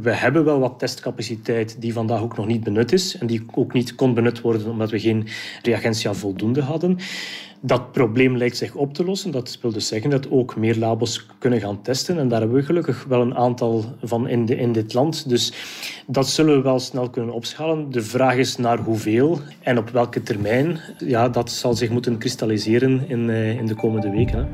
we 0.00 0.10
hebben 0.10 0.44
wel 0.44 0.58
wat 0.58 0.78
testcapaciteit 0.78 1.80
die 1.80 1.92
vandaag 1.92 2.20
ook 2.20 2.36
nog 2.36 2.46
niet 2.46 2.64
benut 2.64 2.92
is. 2.92 3.18
En 3.18 3.26
die 3.26 3.42
ook 3.54 3.72
niet 3.72 3.94
kon 3.94 4.14
benut 4.14 4.40
worden 4.40 4.70
omdat 4.70 4.90
we 4.90 5.00
geen 5.00 5.26
reagentia 5.62 6.14
voldoende 6.14 6.62
hadden. 6.62 6.98
Dat 7.60 7.92
probleem 7.92 8.36
lijkt 8.36 8.56
zich 8.56 8.74
op 8.74 8.94
te 8.94 9.04
lossen. 9.04 9.30
Dat 9.30 9.58
wil 9.62 9.72
dus 9.72 9.86
zeggen 9.86 10.10
dat 10.10 10.30
ook 10.30 10.56
meer 10.56 10.76
labos 10.76 11.26
kunnen 11.38 11.60
gaan 11.60 11.82
testen. 11.82 12.18
En 12.18 12.28
daar 12.28 12.40
hebben 12.40 12.58
we 12.58 12.64
gelukkig 12.64 13.04
wel 13.08 13.20
een 13.20 13.34
aantal 13.34 13.84
van 14.02 14.28
in, 14.28 14.46
de, 14.46 14.56
in 14.56 14.72
dit 14.72 14.94
land. 14.94 15.28
Dus 15.28 15.52
dat 16.06 16.28
zullen 16.28 16.56
we 16.56 16.62
wel 16.62 16.78
snel 16.78 17.10
kunnen 17.10 17.34
opschalen. 17.34 17.90
De 17.90 18.02
vraag 18.02 18.36
is 18.36 18.56
naar 18.56 18.78
hoeveel 18.78 19.40
en 19.62 19.78
op 19.78 19.90
welke 19.90 20.22
termijn. 20.22 20.80
Ja, 20.98 21.28
dat 21.28 21.50
zal 21.50 21.74
zich 21.74 21.90
moeten 21.90 22.18
kristalliseren 22.18 23.08
in, 23.08 23.28
uh, 23.28 23.58
in 23.58 23.66
de 23.66 23.74
komende 23.74 24.10
weken. 24.10 24.48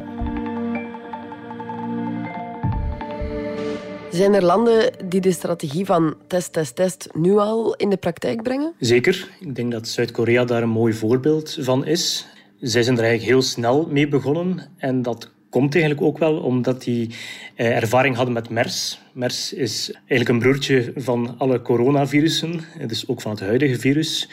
Zijn 4.11 4.35
er 4.35 4.45
landen 4.45 4.93
die 5.09 5.21
de 5.21 5.33
strategie 5.33 5.85
van 5.85 6.15
test, 6.27 6.53
test, 6.53 6.77
test 6.77 7.09
nu 7.13 7.37
al 7.37 7.75
in 7.75 7.91
de 7.91 7.97
praktijk 7.97 8.43
brengen? 8.43 8.73
Zeker. 8.79 9.29
Ik 9.41 9.55
denk 9.55 9.73
dat 9.73 9.89
Zuid-Korea 9.89 10.45
daar 10.45 10.63
een 10.63 10.69
mooi 10.69 10.93
voorbeeld 10.93 11.59
van 11.61 11.85
is. 11.85 12.27
Zij 12.65 12.83
zijn 12.83 12.97
er 12.97 13.05
eigenlijk 13.05 13.33
heel 13.33 13.43
snel 13.43 13.89
mee 13.91 14.09
begonnen. 14.09 14.59
En 14.77 15.03
dat 15.03 15.31
komt 15.51 15.75
eigenlijk 15.75 16.05
ook 16.05 16.19
wel 16.19 16.37
omdat 16.37 16.83
die 16.83 17.11
eh, 17.55 17.77
ervaring 17.77 18.17
hadden 18.17 18.35
met 18.35 18.49
MERS. 18.49 19.01
MERS 19.13 19.53
is 19.53 19.93
eigenlijk 19.93 20.29
een 20.29 20.39
broertje 20.39 20.93
van 20.97 21.35
alle 21.39 21.63
coronavirussen, 21.63 22.61
dus 22.87 23.09
ook 23.09 23.21
van 23.21 23.31
het 23.31 23.41
huidige 23.41 23.79
virus. 23.79 24.29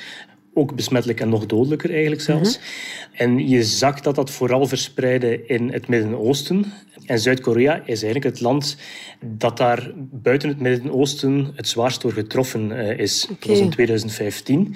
Ook 0.54 0.76
besmettelijk 0.76 1.20
en 1.20 1.30
nog 1.30 1.46
dodelijker 1.46 1.90
eigenlijk 1.90 2.22
zelfs. 2.22 2.58
Mhm. 2.58 2.68
En 3.14 3.48
je 3.50 3.64
zag 3.64 4.00
dat 4.00 4.16
dat 4.16 4.32
vooral 4.32 4.66
verspreidde 4.66 5.46
in 5.46 5.72
het 5.72 5.88
Midden-Oosten. 5.88 6.66
En 7.06 7.20
Zuid-Korea 7.20 7.76
is 7.76 8.04
eigenlijk 8.04 8.24
het 8.24 8.40
land 8.42 8.78
dat 9.20 9.58
daar 9.58 9.92
buiten 9.98 10.50
het 10.50 10.60
Midden-Oosten 10.60 11.52
het 11.56 11.68
zwaarst 11.68 12.02
door 12.02 12.12
getroffen 12.12 12.72
uh, 12.72 12.98
is. 13.00 13.24
Okay. 13.24 13.38
Dat 13.40 13.50
was 13.50 13.60
in 13.60 13.70
2015. 13.70 14.76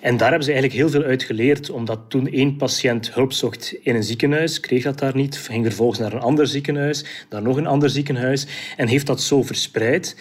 En 0.00 0.16
daar 0.16 0.28
hebben 0.28 0.46
ze 0.46 0.52
eigenlijk 0.52 0.80
heel 0.82 0.90
veel 0.90 1.08
uit 1.08 1.22
geleerd, 1.22 1.70
omdat 1.70 2.00
toen 2.08 2.28
één 2.28 2.56
patiënt 2.56 3.14
hulp 3.14 3.32
zocht 3.32 3.74
in 3.82 3.94
een 3.94 4.04
ziekenhuis, 4.04 4.60
kreeg 4.60 4.82
dat 4.82 4.98
daar 4.98 5.16
niet, 5.16 5.36
ging 5.36 5.64
vervolgens 5.64 5.98
naar 5.98 6.12
een 6.12 6.20
ander 6.20 6.46
ziekenhuis, 6.46 7.04
naar 7.30 7.42
nog 7.42 7.56
een 7.56 7.66
ander 7.66 7.90
ziekenhuis 7.90 8.46
en 8.76 8.88
heeft 8.88 9.06
dat 9.06 9.20
zo 9.20 9.42
verspreid. 9.42 10.16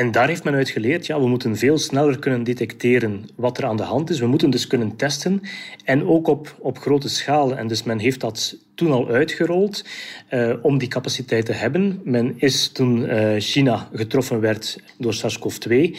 En 0.00 0.10
daar 0.10 0.28
heeft 0.28 0.44
men 0.44 0.54
uit 0.54 0.68
geleerd, 0.68 1.06
ja, 1.06 1.20
we 1.20 1.28
moeten 1.28 1.56
veel 1.56 1.78
sneller 1.78 2.18
kunnen 2.18 2.44
detecteren 2.44 3.28
wat 3.36 3.58
er 3.58 3.64
aan 3.64 3.76
de 3.76 3.82
hand 3.82 4.10
is. 4.10 4.20
We 4.20 4.26
moeten 4.26 4.50
dus 4.50 4.66
kunnen 4.66 4.96
testen 4.96 5.42
en 5.84 6.06
ook 6.06 6.26
op, 6.26 6.56
op 6.58 6.78
grote 6.78 7.08
schaal. 7.08 7.56
En 7.56 7.66
dus 7.66 7.82
men 7.82 7.98
heeft 7.98 8.20
dat 8.20 8.56
toen 8.74 8.92
al 8.92 9.08
uitgerold 9.08 9.84
uh, 10.30 10.52
om 10.62 10.78
die 10.78 10.88
capaciteit 10.88 11.46
te 11.46 11.52
hebben. 11.52 12.00
Men 12.04 12.34
is 12.36 12.68
toen 12.68 13.02
uh, 13.02 13.34
China 13.38 13.88
getroffen 13.92 14.40
werd 14.40 14.78
door 14.98 15.14
SARS-CoV-2 15.14 15.96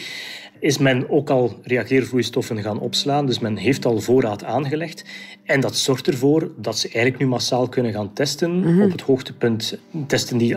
is 0.62 0.78
men 0.78 1.10
ook 1.10 1.30
al 1.30 1.60
reageervloeistoffen 1.62 2.62
gaan 2.62 2.80
opslaan. 2.80 3.26
Dus 3.26 3.38
men 3.38 3.56
heeft 3.56 3.84
al 3.84 4.00
voorraad 4.00 4.44
aangelegd. 4.44 5.04
En 5.44 5.60
dat 5.60 5.76
zorgt 5.76 6.06
ervoor 6.06 6.50
dat 6.56 6.78
ze 6.78 6.88
eigenlijk 6.88 7.18
nu 7.18 7.26
massaal 7.26 7.68
kunnen 7.68 7.92
gaan 7.92 8.12
testen. 8.12 8.60
Mhm. 8.60 8.82
Op 8.82 8.90
het 8.90 9.00
hoogtepunt 9.00 9.78
testen 10.06 10.38
die 10.38 10.56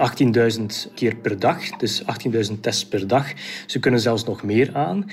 18.000 0.57 0.93
keer 0.93 1.15
per 1.15 1.39
dag. 1.39 1.69
Dus 1.69 2.03
18.000 2.51 2.59
tests 2.61 2.85
per 2.85 3.07
dag. 3.07 3.33
Ze 3.65 3.79
kunnen 3.79 3.99
zelfs 3.99 4.23
nog 4.23 4.43
meer 4.43 4.69
aan. 4.73 5.09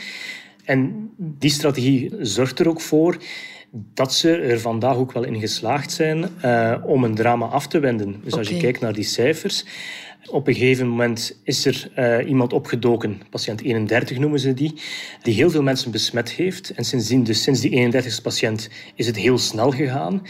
En 0.64 1.10
die 1.16 1.50
strategie 1.50 2.14
zorgt 2.20 2.58
er 2.58 2.68
ook 2.68 2.80
voor 2.80 3.16
dat 3.72 4.14
ze 4.14 4.36
er 4.36 4.60
vandaag 4.60 4.96
ook 4.96 5.12
wel 5.12 5.24
in 5.24 5.40
geslaagd 5.40 5.92
zijn 5.92 6.28
uh, 6.44 6.76
om 6.86 7.04
een 7.04 7.14
drama 7.14 7.46
af 7.46 7.66
te 7.66 7.78
wenden. 7.78 8.20
Dus 8.24 8.34
als 8.34 8.48
je 8.48 8.56
kijkt 8.56 8.80
naar 8.80 8.92
die 8.92 9.04
cijfers, 9.04 9.64
op 10.32 10.48
een 10.48 10.54
gegeven 10.54 10.88
moment 10.88 11.40
is 11.44 11.64
er 11.64 11.90
uh, 11.98 12.28
iemand 12.28 12.52
opgedoken, 12.52 13.20
patiënt 13.30 13.60
31 13.60 14.18
noemen 14.18 14.40
ze 14.40 14.54
die, 14.54 14.74
die 15.22 15.34
heel 15.34 15.50
veel 15.50 15.62
mensen 15.62 15.90
besmet 15.90 16.32
heeft. 16.32 16.70
En 16.70 17.24
dus 17.24 17.42
sinds 17.42 17.60
die 17.60 17.92
31ste 17.92 18.22
patiënt, 18.22 18.68
is 18.94 19.06
het 19.06 19.16
heel 19.16 19.38
snel 19.38 19.70
gegaan. 19.70 20.22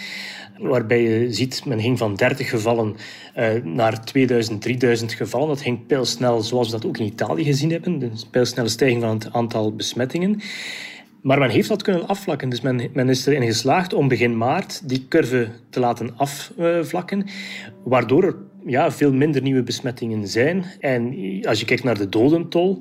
Waarbij 0.59 1.02
je 1.02 1.32
ziet, 1.32 1.64
men 1.64 1.80
ging 1.80 1.99
van 1.99 2.14
30 2.14 2.49
gevallen 2.49 2.97
uh, 3.38 3.49
naar 3.64 4.04
2000, 4.04 4.62
3000 4.62 5.12
gevallen. 5.12 5.49
Dat 5.49 5.61
ging 5.61 5.87
pijlsnel, 5.87 6.40
zoals 6.40 6.66
we 6.66 6.73
dat 6.73 6.87
ook 6.87 6.99
in 6.99 7.06
Italië 7.06 7.44
gezien 7.44 7.71
hebben. 7.71 8.02
Een 8.02 8.12
pijlsnelle 8.30 8.68
stijging 8.68 9.02
van 9.02 9.14
het 9.14 9.32
aantal 9.32 9.75
besmettingen. 9.75 10.40
Maar 11.23 11.38
men 11.38 11.50
heeft 11.50 11.68
dat 11.68 11.82
kunnen 11.82 12.09
afvlakken. 12.09 12.49
Dus 12.49 12.61
men, 12.61 12.90
men 12.92 13.09
is 13.09 13.26
erin 13.26 13.47
geslaagd 13.47 13.92
om 13.92 14.09
begin 14.09 14.37
maart 14.37 14.88
die 14.88 15.06
curve 15.09 15.49
te 15.71 15.80
laten 15.80 16.16
afvlakken. 16.16 17.26
Waardoor 17.85 18.25
er 18.25 18.37
ja, 18.66 18.90
veel 18.90 19.12
minder 19.12 19.42
nieuwe 19.42 19.62
besmettingen 19.62 20.28
zijn. 20.28 20.64
En 20.81 21.14
als 21.42 21.61
je 21.61 21.64
kijkt 21.64 21.85
naar 21.85 21.99
de 21.99 22.09
dodentol, 22.09 22.78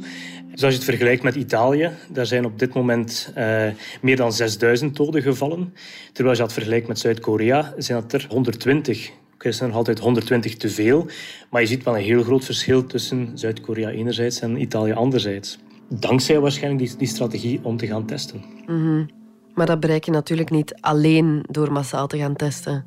dus 0.52 0.64
als 0.64 0.72
je 0.72 0.80
het 0.80 0.90
vergelijkt 0.90 1.24
met 1.24 1.36
Italië, 1.36 1.90
daar 2.10 2.26
zijn 2.26 2.46
op 2.46 2.60
dit 2.60 2.74
moment 2.74 3.34
uh, 3.38 3.68
meer 4.02 4.16
dan 4.16 4.34
6000 4.34 4.96
doden 4.96 5.22
gevallen. 5.22 5.74
Terwijl 6.14 6.36
je 6.36 6.42
dat 6.42 6.54
vergelijkt 6.54 6.88
met 6.88 7.00
Zuid-Korea, 7.00 7.74
zijn 7.78 8.02
dat 8.02 8.14
er 8.14 8.26
120. 8.30 9.12
Er 9.38 9.54
zijn 9.54 9.70
nog 9.70 9.78
altijd 9.78 10.00
120 10.00 10.58
te 10.58 10.70
veel. 10.70 11.08
Maar 11.50 11.62
je 11.62 11.68
ziet 11.68 11.84
wel 11.84 11.96
een 11.96 12.04
heel 12.04 12.24
groot 12.24 12.46
verschil 12.46 12.86
tussen 12.86 13.32
Zuid-Korea 13.34 13.90
enerzijds 13.90 14.40
en 14.40 14.62
Italië 14.62 14.94
anderzijds. 14.94 15.60
Dankzij 15.90 16.40
waarschijnlijk 16.40 16.88
die, 16.88 16.98
die 16.98 17.08
strategie 17.08 17.60
om 17.64 17.78
te 17.78 17.88
gaan 17.88 18.06
testen. 18.06 18.44
Mm 18.68 19.10
Maar 19.54 19.66
dat 19.66 19.80
bereik 19.80 20.04
je 20.04 20.12
natuurlijk 20.12 20.50
niet 20.50 20.76
alleen 20.80 21.44
door 21.50 21.72
massaal 21.72 22.08
te 22.08 22.18
gaan 22.18 22.36
testen. 22.36 22.86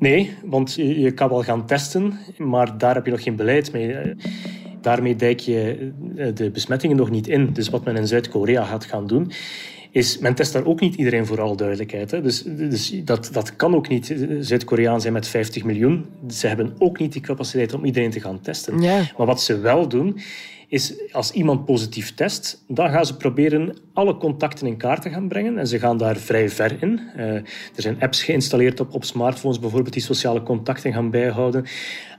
Nee, 0.00 0.34
want 0.44 0.74
je, 0.74 1.10
kan 1.10 1.28
wel 1.28 1.42
gaan 1.42 1.66
testen, 1.66 2.12
maar 2.36 2.78
daar 2.78 2.94
heb 2.94 3.04
je 3.04 3.10
nog 3.10 3.22
geen 3.22 3.36
beleid 3.36 3.72
mee. 3.72 3.96
Daarmee 4.80 5.16
dijk 5.16 5.40
je 5.40 5.90
eh, 6.16 6.26
de 6.34 6.50
besmettingen 6.50 6.96
nog 6.96 7.10
niet 7.10 7.28
in. 7.28 7.52
Dus 7.52 7.68
wat 7.68 7.84
men 7.84 7.96
in 7.96 8.06
Zuid-Korea 8.06 8.64
gaat 8.64 8.84
gaan 8.84 9.06
doen, 9.06 9.32
is, 9.90 10.18
men 10.18 10.34
test 10.34 10.52
daar 10.52 10.64
ook 10.64 10.80
niet 10.80 10.94
iedereen 10.94 11.26
voor 11.26 11.40
alle 11.40 11.56
duidelijkheid. 11.56 12.10
Hè. 12.10 12.22
Dus, 12.22 12.42
dus 12.42 12.90
dat, 13.04 13.28
dat 13.32 13.56
kan 13.56 13.74
ook 13.74 13.88
niet. 13.88 14.14
Zuid-Koreaan 14.40 15.00
zijn 15.00 15.12
met 15.12 15.28
50 15.28 15.64
miljoen. 15.64 16.06
Ze 16.28 16.46
hebben 16.46 16.74
ook 16.78 16.98
niet 16.98 17.12
die 17.12 17.22
capaciteit 17.22 17.74
om 17.74 17.84
iedereen 17.84 18.10
te 18.10 18.20
gaan 18.20 18.40
testen. 18.40 18.80
Ja. 18.80 19.02
Maar 19.16 19.26
wat 19.26 19.42
ze 19.42 19.58
wel 19.58 19.88
doen, 19.88 20.20
is 20.70 21.12
als 21.12 21.32
iemand 21.32 21.64
positief 21.64 22.14
test, 22.14 22.64
dan 22.68 22.90
gaan 22.90 23.06
ze 23.06 23.16
proberen 23.16 23.76
alle 23.92 24.16
contacten 24.16 24.66
in 24.66 24.76
kaart 24.76 25.02
te 25.02 25.10
gaan 25.10 25.28
brengen. 25.28 25.58
En 25.58 25.66
ze 25.66 25.78
gaan 25.78 25.96
daar 25.96 26.16
vrij 26.16 26.50
ver 26.50 26.82
in. 26.82 27.00
Uh, 27.16 27.24
er 27.34 27.44
zijn 27.74 28.00
apps 28.00 28.22
geïnstalleerd 28.22 28.80
op, 28.80 28.94
op 28.94 29.04
smartphones, 29.04 29.58
bijvoorbeeld 29.58 29.92
die 29.92 30.02
sociale 30.02 30.42
contacten 30.42 30.92
gaan 30.92 31.10
bijhouden. 31.10 31.64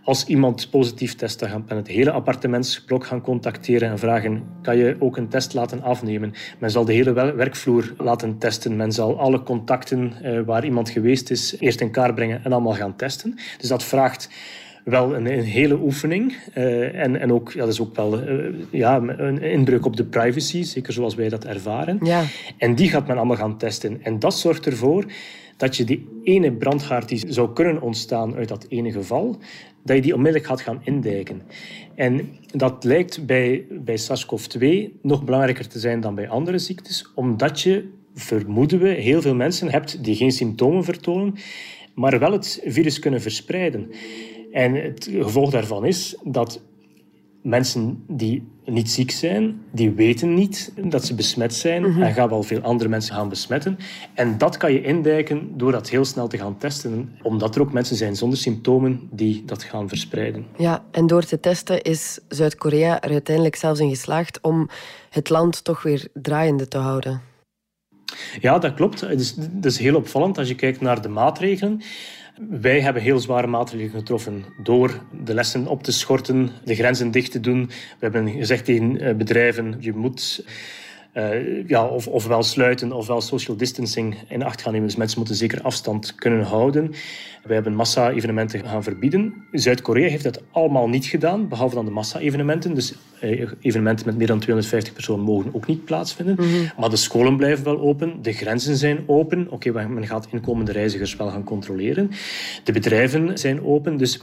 Als 0.04 0.26
iemand 0.26 0.70
positief 0.70 1.16
test, 1.16 1.40
dan 1.40 1.50
gaan 1.50 1.66
men 1.68 1.78
het 1.78 1.88
hele 1.88 2.12
appartementsblok 2.12 3.06
gaan 3.06 3.22
contacteren 3.22 3.90
en 3.90 4.00
vragen: 4.00 4.44
kan 4.62 4.78
je 4.78 4.96
ook 5.00 5.18
een 5.18 5.30
test 5.30 5.54
laten 5.54 5.82
afnemen? 5.82 6.34
Men 6.60 6.72
zal 6.72 6.86
de 6.86 6.94
hele 6.94 7.14
werkvloer 7.14 7.94
laten 7.98 8.38
testen. 8.38 8.76
Men 8.76 8.92
zal 8.92 9.20
alle 9.20 9.44
contacten 9.44 10.14
uh, 10.24 10.42
waar 10.46 10.66
iemand 10.66 10.90
geweest 10.90 11.30
is 11.30 11.56
eerst 11.60 11.82
in 11.82 11.92
kaart 11.92 12.16
brengen 12.16 12.44
en 12.44 12.52
allemaal 12.52 12.74
gaan 12.74 12.96
testen. 12.96 13.36
Dus 13.58 13.70
dat 13.70 13.84
vraagt 13.84 14.30
wel 14.84 15.16
een, 15.16 15.26
een 15.26 15.44
hele 15.44 15.80
oefening. 15.82 16.38
Uh, 16.58 16.96
en, 16.96 17.20
en 17.20 17.34
ook, 17.34 17.52
ja, 17.52 17.60
dat 17.60 17.74
is 17.74 17.82
ook 17.82 17.96
wel 17.96 18.30
uh, 18.30 18.54
ja, 18.72 19.02
een 19.02 19.42
inbreuk 19.42 19.86
op 19.86 19.96
de 19.96 20.06
privacy, 20.06 20.64
zeker 20.64 20.94
zoals 20.94 21.16
wij 21.16 21.30
dat 21.30 21.46
ervaren. 21.46 22.00
Ja. 22.04 22.24
En 22.58 22.76
die 22.76 22.90
gaat 22.90 23.08
men 23.08 23.18
allemaal 23.18 23.36
gaan 23.38 23.58
testen. 23.58 24.00
En 24.04 24.20
dat 24.20 24.38
zorgt 24.38 24.66
ervoor 24.66 25.06
dat 25.58 25.78
je 25.78 25.84
die 25.84 26.08
ene 26.24 26.52
brandhaard 26.52 27.10
die 27.10 27.24
zou 27.28 27.54
kunnen 27.54 27.82
ontstaan 27.82 28.36
uit 28.36 28.48
dat 28.48 28.66
ene 28.70 28.92
geval, 28.92 29.38
dat 29.84 29.96
je 29.96 30.02
die 30.02 30.14
onmiddellijk 30.14 30.50
gaat 30.50 30.62
gaan 30.62 30.82
indijken. 30.84 31.42
En 31.96 32.30
dat 32.54 32.84
lijkt 32.84 33.26
bij, 33.26 33.66
bij 33.70 33.98
SARS-CoV-2 33.98 34.66
nog 35.02 35.24
belangrijker 35.24 35.68
te 35.68 35.80
zijn 35.80 36.02
dan 36.02 36.16
bij 36.16 36.30
andere 36.30 36.58
ziektes, 36.58 37.12
omdat 37.16 37.62
je, 37.62 37.90
vermoeden 38.14 38.80
we, 38.80 38.90
heel 38.90 39.22
veel 39.22 39.36
mensen 39.36 39.70
hebt 39.70 40.04
die 40.04 40.16
geen 40.16 40.32
symptomen 40.32 40.84
vertonen, 40.84 41.36
maar 41.94 42.20
wel 42.20 42.32
het 42.32 42.62
virus 42.66 43.00
kunnen 43.00 43.22
verspreiden. 43.22 43.92
En 44.52 44.76
het 44.76 45.10
gevolg 45.12 45.50
daarvan 45.50 45.86
is 45.86 46.16
dat 46.24 46.62
mensen 47.42 48.04
die 48.08 48.48
niet 48.66 48.92
ziek 48.92 49.12
zijn, 49.12 49.62
die 49.72 49.92
weten 49.92 50.34
niet 50.34 50.74
dat 50.84 51.06
ze 51.06 51.16
besmet 51.16 51.54
zijn 51.54 51.82
mhm. 51.82 52.02
en 52.02 52.14
gaan 52.14 52.30
wel 52.30 52.44
veel 52.44 52.62
andere 52.62 52.90
mensen 52.90 53.16
gaan 53.16 53.30
besmetten. 53.30 53.78
En 54.14 54.38
dat 54.38 54.58
kan 54.58 54.74
je 54.74 54.82
indijken 54.82 55.58
door 55.58 55.72
dat 55.72 55.90
heel 55.90 56.06
snel 56.06 56.28
te 56.28 56.38
gaan 56.38 56.58
testen, 56.58 57.18
omdat 57.22 57.56
er 57.56 57.62
ook 57.62 57.74
mensen 57.74 57.96
zijn 57.96 58.16
zonder 58.16 58.38
symptomen 58.38 59.10
die 59.12 59.44
dat 59.46 59.64
gaan 59.64 59.88
verspreiden. 59.90 60.46
Ja, 60.58 60.84
en 60.92 61.08
door 61.08 61.24
te 61.24 61.40
testen 61.40 61.82
is 61.82 62.20
Zuid-Korea 62.28 63.02
er 63.02 63.12
uiteindelijk 63.12 63.56
zelfs 63.56 63.80
in 63.80 63.90
geslaagd 63.90 64.42
om 64.42 64.70
het 65.10 65.30
land 65.30 65.64
toch 65.64 65.84
weer 65.84 66.08
draaiende 66.14 66.68
te 66.68 66.78
houden. 66.78 67.22
Ja, 68.40 68.60
dat 68.60 68.74
klopt. 68.74 69.02
Het 69.02 69.20
is, 69.20 69.36
dat 69.36 69.72
is 69.72 69.78
heel 69.78 69.96
opvallend 69.96 70.38
als 70.38 70.48
je 70.48 70.56
kijkt 70.56 70.82
naar 70.82 71.02
de 71.02 71.08
maatregelen. 71.08 71.82
Wij 72.50 72.82
hebben 72.82 73.02
heel 73.02 73.20
zware 73.20 73.48
maatregelen 73.48 74.00
getroffen 74.00 74.46
door 74.58 75.02
de 75.24 75.34
lessen 75.34 75.68
op 75.68 75.84
te 75.84 75.92
schorten, 75.92 76.50
de 76.64 76.76
grenzen 76.76 77.12
dicht 77.12 77.32
te 77.32 77.40
doen. 77.40 77.66
We 77.68 77.74
hebben 78.00 78.30
gezegd 78.30 78.66
tegen 78.66 79.00
eh, 79.00 79.16
bedrijven, 79.16 79.76
je 79.80 79.94
moet 79.94 80.46
uh, 81.14 81.68
ja, 81.68 81.86
of, 81.86 82.08
ofwel 82.08 82.44
sluiten 82.44 82.92
ofwel 82.92 83.22
social 83.22 83.58
distancing 83.58 84.16
in 84.28 84.44
acht 84.44 84.62
gaan 84.62 84.72
nemen. 84.72 84.88
Dus 84.88 84.98
mensen 84.98 85.18
moeten 85.18 85.36
zeker 85.36 85.62
afstand 85.62 86.16
kunnen 86.16 86.44
houden. 86.44 86.92
Wij 87.44 87.56
hebben 87.56 87.76
massa-evenementen 87.76 88.66
gaan 88.66 88.84
verbieden. 88.84 89.34
Zuid-Korea 89.52 90.10
heeft 90.10 90.24
dat 90.24 90.42
allemaal 90.52 90.90
niet 90.90 91.06
gedaan, 91.06 91.48
behalve 91.48 91.76
dan 91.76 91.86
de 91.86 91.92
massa-evenementen. 91.92 92.74
Dus 92.74 92.94
eh, 93.20 93.50
evenementen 93.62 94.06
met 94.06 94.18
meer 94.18 94.28
dan 94.28 94.40
250 94.40 94.94
personen 94.94 95.26
mogen 95.26 95.54
ook 95.54 95.68
niet 95.68 95.86
plaatsvinden. 95.86 96.36
Mhm. 96.36 96.80
Maar 96.80 96.90
de 96.90 96.96
scholen 96.96 97.38
blijven 97.38 97.64
wel 97.64 97.80
open, 97.80 98.22
de 98.22 98.34
grenzen 98.34 98.76
zijn 98.78 99.04
open. 99.08 99.48
Oké, 99.50 99.72
men 99.72 100.08
gaat 100.08 100.28
inkomende 100.32 100.72
reizigers 100.72 101.16
wel 101.16 101.30
gaan 101.30 101.44
controleren. 101.44 102.12
De 102.64 102.72
bedrijven 102.72 103.38
zijn 103.38 103.64
open, 103.64 103.98
dus 103.98 104.22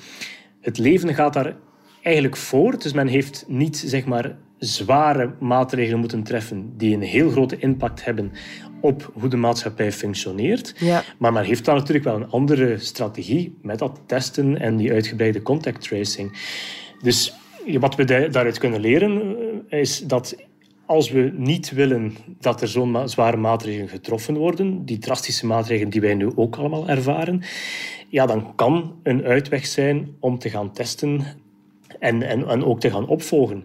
het 0.61 0.79
leven 0.79 1.15
gaat 1.15 1.33
daar 1.33 1.57
eigenlijk 2.03 2.37
voort. 2.37 2.83
Dus 2.83 2.93
men 2.93 3.07
heeft 3.07 3.45
niet 3.49 3.77
zeg 3.77 4.05
maar, 4.05 4.37
zware 4.59 5.35
maatregelen 5.41 6.01
moeten 6.01 6.23
treffen 6.23 6.73
die 6.77 6.95
een 6.95 7.03
heel 7.03 7.31
grote 7.31 7.59
impact 7.59 8.05
hebben 8.05 8.33
op 8.81 9.11
hoe 9.15 9.29
de 9.29 9.37
maatschappij 9.37 9.93
functioneert. 9.93 10.75
Ja. 10.79 11.03
Maar 11.19 11.33
men 11.33 11.45
heeft 11.45 11.65
dan 11.65 11.77
natuurlijk 11.77 12.05
wel 12.05 12.17
een 12.17 12.31
andere 12.31 12.79
strategie 12.79 13.59
met 13.63 13.79
dat 13.79 14.01
testen 14.07 14.61
en 14.61 14.77
die 14.77 14.93
uitgebreide 14.93 15.43
contact 15.43 15.81
tracing. 15.81 16.39
Dus 17.03 17.35
wat 17.79 17.95
we 17.95 18.05
daaruit 18.05 18.59
kunnen 18.59 18.81
leren 18.81 19.37
eh, 19.69 19.81
is 19.81 19.99
dat 19.99 20.37
als 20.87 21.11
we 21.11 21.33
niet 21.37 21.71
willen 21.71 22.17
dat 22.41 22.63
er 22.63 22.69
zo'n 22.69 23.09
zware 23.09 23.37
maatregelen 23.37 23.89
getroffen 23.89 24.37
worden, 24.37 24.85
die 24.85 24.99
drastische 24.99 25.47
maatregelen 25.47 25.91
die 25.91 26.01
wij 26.01 26.15
nu 26.15 26.31
ook 26.35 26.57
allemaal 26.57 26.89
ervaren, 26.89 27.43
ja, 28.09 28.27
dan 28.27 28.55
kan 28.55 28.95
een 29.03 29.25
uitweg 29.25 29.67
zijn 29.67 30.09
om 30.21 30.39
te 30.39 30.51
gaan 30.51 30.73
testen 30.73 31.23
en, 31.99 32.23
en, 32.23 32.49
en 32.49 32.65
ook 32.65 32.81
te 32.81 32.91
gaan 32.91 33.07
opvolgen. 33.07 33.65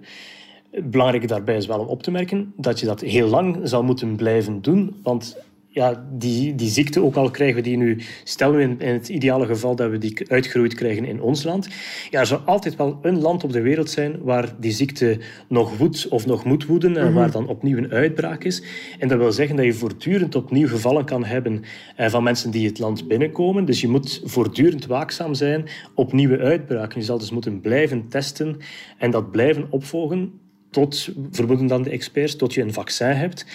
Belangrijk 0.83 1.27
daarbij 1.27 1.55
is 1.55 1.65
wel 1.65 1.79
om 1.79 1.87
op 1.87 2.03
te 2.03 2.11
merken 2.11 2.53
dat 2.57 2.79
je 2.79 2.85
dat 2.85 3.01
heel 3.01 3.27
lang 3.27 3.59
zal 3.63 3.83
moeten 3.83 4.15
blijven 4.15 4.61
doen. 4.61 4.99
Want 5.03 5.37
ja, 5.73 6.03
die, 6.11 6.55
die 6.55 6.69
ziekte, 6.69 7.03
ook 7.03 7.15
al 7.15 7.31
krijgen 7.31 7.55
we 7.55 7.61
die 7.61 7.77
nu, 7.77 8.01
stellen 8.23 8.55
we 8.55 8.61
in, 8.61 8.79
in, 8.79 8.93
het 8.93 9.09
ideale 9.09 9.45
geval 9.45 9.75
dat 9.75 9.89
we 9.89 9.97
die 9.97 10.29
uitgeroeid 10.29 10.73
krijgen 10.73 11.05
in 11.05 11.21
ons 11.21 11.43
land, 11.43 11.67
ja, 12.09 12.19
er 12.19 12.25
zal 12.25 12.37
altijd 12.37 12.75
wel 12.75 12.99
een 13.01 13.19
land 13.19 13.43
op 13.43 13.51
de 13.51 13.61
wereld 13.61 13.89
zijn 13.89 14.21
waar 14.21 14.55
die 14.59 14.71
ziekte 14.71 15.19
nog 15.47 15.77
woedt 15.77 16.07
of 16.07 16.25
nog 16.25 16.43
moet 16.43 16.65
woeden 16.65 16.97
en 16.97 17.05
mhm. 17.05 17.13
waar 17.13 17.31
dan 17.31 17.47
opnieuw 17.47 17.77
een 17.77 17.91
uitbraak 17.91 18.43
is. 18.43 18.63
En 18.99 19.07
dat 19.07 19.17
wil 19.17 19.31
zeggen 19.31 19.55
dat 19.55 19.65
je 19.65 19.73
voortdurend 19.73 20.35
opnieuw 20.35 20.67
gevallen 20.67 21.05
kan 21.05 21.25
hebben 21.25 21.63
eh, 21.95 22.09
van 22.09 22.23
mensen 22.23 22.51
die 22.51 22.67
het 22.67 22.79
land 22.79 23.07
binnenkomen. 23.07 23.65
Dus 23.65 23.81
je 23.81 23.87
moet 23.87 24.21
voortdurend 24.23 24.85
waakzaam 24.85 25.33
zijn 25.33 25.65
op 25.95 26.13
nieuwe 26.13 26.39
uitbraken. 26.39 26.99
Je 26.99 27.05
zal 27.05 27.17
dus 27.17 27.31
moeten 27.31 27.61
blijven 27.61 28.07
testen 28.07 28.57
en 28.97 29.11
dat 29.11 29.31
blijven 29.31 29.67
opvolgen 29.69 30.31
tot, 30.69 31.09
vermoeden 31.31 31.67
dan 31.67 31.83
de 31.83 31.89
experts, 31.89 32.35
tot 32.35 32.53
je 32.53 32.61
een 32.61 32.73
vaccin 32.73 33.07
hebt. 33.07 33.45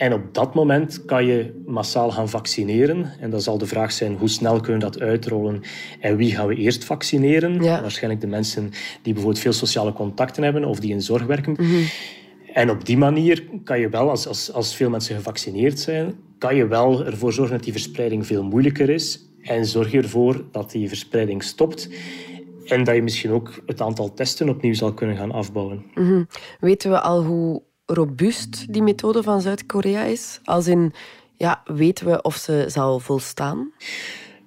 En 0.00 0.12
op 0.12 0.34
dat 0.34 0.54
moment 0.54 1.04
kan 1.04 1.26
je 1.26 1.62
massaal 1.66 2.10
gaan 2.10 2.28
vaccineren. 2.28 3.12
En 3.18 3.30
dan 3.30 3.40
zal 3.40 3.58
de 3.58 3.66
vraag 3.66 3.92
zijn, 3.92 4.16
hoe 4.16 4.28
snel 4.28 4.60
kunnen 4.60 4.80
we 4.80 4.90
dat 4.90 5.00
uitrollen? 5.00 5.62
En 6.00 6.16
wie 6.16 6.34
gaan 6.34 6.46
we 6.46 6.54
eerst 6.54 6.84
vaccineren? 6.84 7.62
Waarschijnlijk 7.62 8.20
de 8.20 8.26
mensen 8.26 8.70
die 9.02 9.12
bijvoorbeeld 9.12 9.42
veel 9.42 9.52
sociale 9.52 9.92
contacten 9.92 10.42
hebben 10.42 10.64
of 10.64 10.80
die 10.80 10.90
in 10.90 11.02
zorg 11.02 11.26
werken. 11.26 11.52
Mhm. 11.52 11.82
En 12.52 12.70
op 12.70 12.86
die 12.86 12.96
manier 12.96 13.44
kan 13.64 13.80
je 13.80 13.88
wel, 13.88 14.10
als, 14.10 14.26
als, 14.26 14.52
als 14.52 14.76
veel 14.76 14.90
mensen 14.90 15.16
gevaccineerd 15.16 15.80
zijn, 15.80 16.14
kan 16.38 16.56
je 16.56 16.66
wel 16.66 17.06
ervoor 17.06 17.32
zorgen 17.32 17.54
dat 17.54 17.64
die 17.64 17.72
verspreiding 17.72 18.26
veel 18.26 18.42
moeilijker 18.42 18.90
is. 18.90 19.28
En 19.42 19.66
zorg 19.66 19.90
je 19.90 19.98
ervoor 19.98 20.44
dat 20.50 20.70
die 20.70 20.88
verspreiding 20.88 21.42
stopt. 21.42 21.88
En 22.64 22.84
dat 22.84 22.94
je 22.94 23.02
misschien 23.02 23.30
ook 23.30 23.62
het 23.66 23.80
aantal 23.80 24.14
testen 24.14 24.48
opnieuw 24.48 24.74
zal 24.74 24.94
kunnen 24.94 25.16
gaan 25.16 25.32
afbouwen. 25.32 25.84
Mhm. 25.94 26.24
Weten 26.60 26.90
we 26.90 27.00
al 27.00 27.24
hoe 27.24 27.62
robuust 27.94 28.72
die 28.72 28.82
methode 28.82 29.22
van 29.22 29.40
Zuid-Korea 29.40 30.02
is? 30.02 30.40
Als 30.44 30.66
in, 30.66 30.92
ja, 31.36 31.62
weten 31.64 32.06
we 32.06 32.22
of 32.22 32.36
ze 32.36 32.64
zal 32.68 32.98
volstaan? 32.98 33.72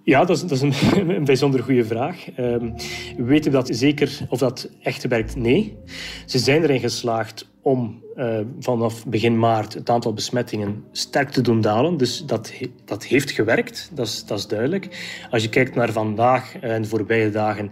Ja, 0.04 0.26
dat 0.26 0.36
is, 0.36 0.42
dat 0.42 0.52
is 0.52 0.62
een, 0.62 1.26
bijzonder 1.26 1.64
goede 1.64 1.86
vraag. 1.86 2.38
Um, 2.38 2.74
we 3.18 3.24
weten 3.24 3.52
dat 3.52 3.70
zeker 3.72 4.20
of 4.30 4.40
dat 4.40 4.70
echt 4.82 5.08
werkt? 5.08 5.36
Nee. 5.36 5.78
Ze 6.26 6.40
zijn 6.40 6.64
erin 6.64 6.80
geslaagd 6.80 7.52
om 7.62 8.02
uh, 8.16 8.40
vanaf 8.60 9.06
begin 9.06 9.40
maart 9.40 9.74
het 9.74 9.90
aantal 9.90 10.14
besmettingen 10.14 10.84
sterk 10.92 11.30
te 11.30 11.42
doen 11.42 11.62
dalen. 11.62 11.98
Dus 11.98 12.26
dat, 12.26 12.54
dat 12.86 13.04
heeft 13.04 13.32
gewerkt, 13.32 13.92
dat 13.94 14.08
is, 14.08 14.26
dat 14.26 14.38
is 14.38 14.48
duidelijk. 14.48 14.88
Als 15.30 15.44
je 15.44 15.50
kijkt 15.50 15.76
naar 15.76 15.92
vandaag 15.92 16.60
en 16.60 16.82
de 16.82 16.88
voorbije 16.88 17.30
dagen, 17.30 17.72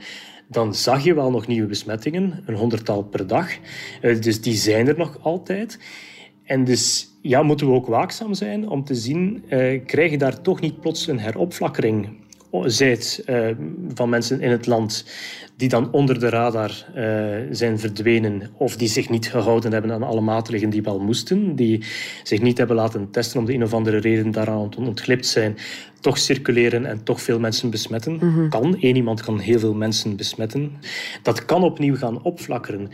dan 0.52 0.76
zag 0.76 1.04
je 1.04 1.14
wel 1.14 1.32
nog 1.32 1.48
nieuwe 1.48 1.68
besmettingen, 1.68 2.44
een 2.46 2.56
honderdtal 2.56 3.04
per 3.04 3.28
dag. 3.28 3.50
Uh, 4.02 4.22
dus 4.22 4.42
die 4.42 4.56
zijn 4.56 4.88
er 4.88 4.98
nog 4.98 5.18
altijd. 5.22 5.80
En 6.44 6.64
dus 6.64 7.10
ja, 7.22 7.44
moeten 7.44 7.68
we 7.68 7.74
ook 7.74 7.88
waakzaam 7.88 8.34
zijn 8.34 8.70
om 8.70 8.84
te 8.84 8.96
zien, 8.96 9.44
uh, 9.50 9.82
krijg 9.86 10.12
je 10.12 10.18
daar 10.18 10.42
toch 10.42 10.60
niet 10.62 10.80
plots 10.80 11.08
een 11.08 11.20
heropflakkering 11.20 12.20
zijt 12.66 13.24
uh, 13.26 13.48
van 13.94 14.10
mensen 14.10 14.42
in 14.42 14.52
het 14.52 14.68
land 14.68 15.06
die 15.56 15.70
dan 15.70 15.92
onder 15.92 16.20
de 16.20 16.30
radar 16.30 16.86
uh, 16.96 17.38
zijn 17.52 17.80
verdwenen 17.80 18.50
of 18.58 18.76
die 18.76 18.88
zich 18.88 19.10
niet 19.10 19.30
gehouden 19.30 19.72
hebben 19.72 19.92
aan 19.92 20.04
alle 20.04 20.22
maatregelen 20.22 20.70
die 20.72 20.82
wel 20.82 21.00
moesten, 21.00 21.56
die 21.56 21.84
zich 22.24 22.42
niet 22.42 22.58
hebben 22.58 22.76
laten 22.76 23.12
testen 23.12 23.40
om 23.40 23.46
de 23.46 23.54
een 23.54 23.64
of 23.64 23.74
andere 23.74 23.98
reden 23.98 24.32
daaraan 24.32 24.70
ontglipt 24.78 25.26
zijn, 25.26 25.58
toch 26.02 26.18
circuleren 26.18 26.86
en 26.86 27.04
toch 27.04 27.22
veel 27.22 27.40
mensen 27.40 27.70
besmetten. 27.70 28.14
Mhm. 28.14 28.50
Kan. 28.50 28.76
Eén 28.80 28.96
iemand 28.96 29.22
kan 29.22 29.40
heel 29.40 29.60
veel 29.60 29.74
mensen 29.74 30.16
besmetten. 30.16 30.72
Dat 31.24 31.46
kan 31.46 31.64
opnieuw 31.64 31.96
gaan 31.96 32.24
opflakkeren. 32.24 32.90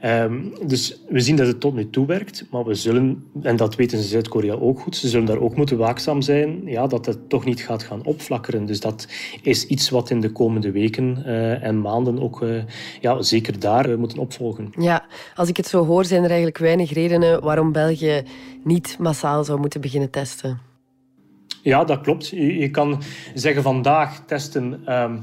Ehm, 0.00 0.42
dus 0.66 1.00
we 1.08 1.20
zien 1.20 1.36
dat 1.36 1.46
het 1.46 1.60
tot 1.60 1.74
nu 1.74 1.90
toe 1.90 2.06
werkt, 2.06 2.46
maar 2.50 2.64
we 2.64 2.74
zullen, 2.74 3.24
en 3.42 3.56
dat 3.56 3.74
weten 3.74 3.98
ze 3.98 4.08
Zuid-Korea 4.08 4.54
ook 4.54 4.80
goed, 4.80 4.96
ze 4.96 5.08
zullen 5.08 5.26
daar 5.26 5.38
ook 5.38 5.56
moeten 5.56 5.76
waakzaam 5.76 6.22
zijn 6.22 6.62
ja, 6.64 6.86
dat 6.86 7.06
het 7.06 7.28
toch 7.28 7.44
niet 7.44 7.60
gaat 7.60 7.82
gaan 7.82 8.04
opflakkeren. 8.04 8.66
Dus 8.66 8.80
dat 8.80 9.08
is 9.42 9.66
iets 9.66 9.90
wat 9.90 10.10
in 10.10 10.20
de 10.20 10.32
komende 10.32 10.70
weken 10.70 11.22
uh, 11.26 11.62
en 11.64 11.80
maanden 11.80 12.22
ook 12.22 12.42
uh, 12.42 12.62
ja, 13.00 13.22
zeker 13.22 13.58
daar 13.58 13.88
uh, 13.88 13.96
moeten 13.96 14.18
opvolgen. 14.18 14.72
Ja, 14.78 15.06
als 15.34 15.48
ik 15.48 15.56
het 15.56 15.66
zo 15.66 15.84
hoor, 15.84 16.04
zijn 16.04 16.22
er 16.22 16.28
eigenlijk 16.28 16.58
weinig 16.58 16.92
redenen 16.92 17.42
waarom 17.42 17.72
België 17.72 18.22
niet 18.64 18.96
massaal 18.98 19.44
zou 19.44 19.60
moeten 19.60 19.80
beginnen 19.80 20.10
testen. 20.10 20.65
Ja, 21.66 21.84
dat 21.84 22.00
klopt. 22.00 22.28
Je, 22.28 22.70
kan 22.70 23.02
zeggen 23.34 23.62
vandaag 23.62 24.22
testen. 24.26 24.92
Um, 25.02 25.20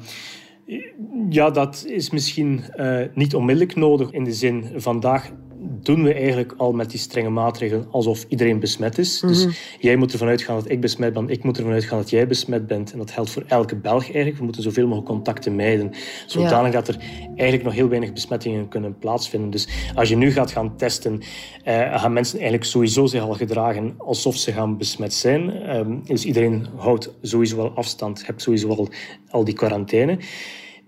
ja, 1.29 1.49
dat 1.49 1.85
is 1.87 2.09
misschien 2.09 2.63
uh, 2.75 3.05
niet 3.13 3.35
onmiddellijk 3.35 3.75
nodig 3.75 4.11
in 4.11 4.23
de 4.23 4.33
zin 4.33 4.69
vandaag 4.75 5.31
doen 5.63 6.03
we 6.03 6.13
eigenlijk 6.13 6.53
al 6.57 6.71
met 6.71 6.89
die 6.89 6.99
strenge 6.99 7.29
maatregelen 7.29 7.87
alsof 7.91 8.25
iedereen 8.27 8.59
besmet 8.59 8.97
is. 8.97 9.19
Dus 9.19 9.45
mhm. 9.45 9.53
jij 9.79 9.95
moet 9.95 10.11
ervan 10.11 10.27
uitgaan 10.27 10.55
dat 10.55 10.69
ik 10.69 10.81
besmet 10.81 11.13
ben, 11.13 11.29
ik 11.29 11.43
moet 11.43 11.57
ervan 11.57 11.73
uitgaan 11.73 11.97
dat 11.97 12.09
jij 12.09 12.27
besmet 12.27 12.67
bent. 12.67 12.91
En 12.91 12.97
dat 12.97 13.11
geldt 13.11 13.29
voor 13.29 13.43
elke 13.47 13.75
Belg 13.75 14.03
eigenlijk. 14.03 14.37
We 14.37 14.43
moeten 14.43 14.63
zoveel 14.63 14.83
mogelijk 14.87 15.07
contacten 15.07 15.55
mijden, 15.55 15.91
zodanig 16.25 16.71
dat 16.71 16.87
er 16.87 16.97
eigenlijk 17.27 17.63
nog 17.63 17.73
heel 17.73 17.89
weinig 17.89 18.13
besmettingen 18.13 18.67
kunnen 18.67 18.97
plaatsvinden. 18.97 19.49
Dus 19.49 19.67
als 19.95 20.09
je 20.09 20.15
nu 20.15 20.31
gaat 20.31 20.51
gaan 20.51 20.77
testen, 20.77 21.13
uh, 21.13 21.99
gaan 21.99 22.13
mensen 22.13 22.39
eigenlijk 22.39 22.69
sowieso 22.69 23.05
zich 23.05 23.21
al 23.21 23.33
gedragen 23.33 23.93
alsof 23.97 24.37
ze 24.37 24.51
gaan 24.51 24.77
besmet 24.77 25.13
zijn. 25.13 25.69
Um, 25.75 26.01
dus 26.05 26.25
iedereen 26.25 26.67
houdt 26.75 27.13
sowieso 27.21 27.55
wel 27.55 27.71
afstand, 27.71 28.25
hebt 28.25 28.41
sowieso 28.41 28.69
al, 28.69 28.89
al 29.29 29.43
die 29.43 29.53
quarantaine. 29.53 30.17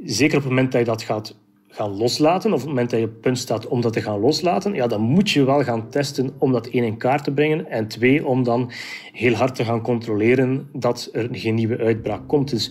Zeker 0.03 0.37
op 0.37 0.43
het 0.43 0.51
moment 0.51 0.71
dat 0.71 0.81
je 0.81 0.87
dat 0.87 1.01
gaat 1.01 1.35
gaan 1.75 1.97
loslaten, 1.97 2.49
of 2.53 2.55
op 2.55 2.59
het 2.59 2.69
moment 2.69 2.89
dat 2.89 2.99
je 2.99 3.05
op 3.05 3.21
punt 3.21 3.37
staat 3.37 3.67
om 3.67 3.81
dat 3.81 3.93
te 3.93 4.01
gaan 4.01 4.19
loslaten, 4.19 4.73
ja, 4.73 4.87
dan 4.87 5.01
moet 5.01 5.29
je 5.29 5.43
wel 5.43 5.63
gaan 5.63 5.89
testen 5.89 6.33
om 6.37 6.51
dat 6.51 6.67
één 6.67 6.83
in 6.83 6.97
kaart 6.97 7.23
te 7.23 7.31
brengen. 7.31 7.69
En 7.69 7.87
twee, 7.87 8.25
om 8.25 8.43
dan 8.43 8.71
heel 9.11 9.33
hard 9.33 9.55
te 9.55 9.65
gaan 9.65 9.81
controleren 9.81 10.69
dat 10.73 11.09
er 11.13 11.29
geen 11.31 11.55
nieuwe 11.55 11.77
uitbraak 11.77 12.27
komt. 12.27 12.49
Dus 12.49 12.69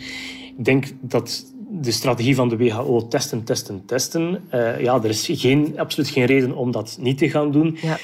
ik 0.59 0.65
denk 0.65 0.87
dat 1.01 1.53
de 1.71 1.91
strategie 1.91 2.35
van 2.35 2.49
de 2.49 2.57
WHO 2.57 3.09
testen, 3.09 3.45
testen, 3.45 3.85
testen. 3.87 4.43
Uh, 4.55 4.81
ja, 4.81 4.95
er 4.95 5.09
is 5.09 5.29
geen, 5.33 5.79
absoluut 5.79 6.11
geen 6.11 6.25
reden 6.25 6.57
om 6.57 6.71
dat 6.71 6.97
niet 7.01 7.19
te 7.19 7.31
gaan 7.31 7.53
doen. 7.53 7.77
Ja. 7.83 7.99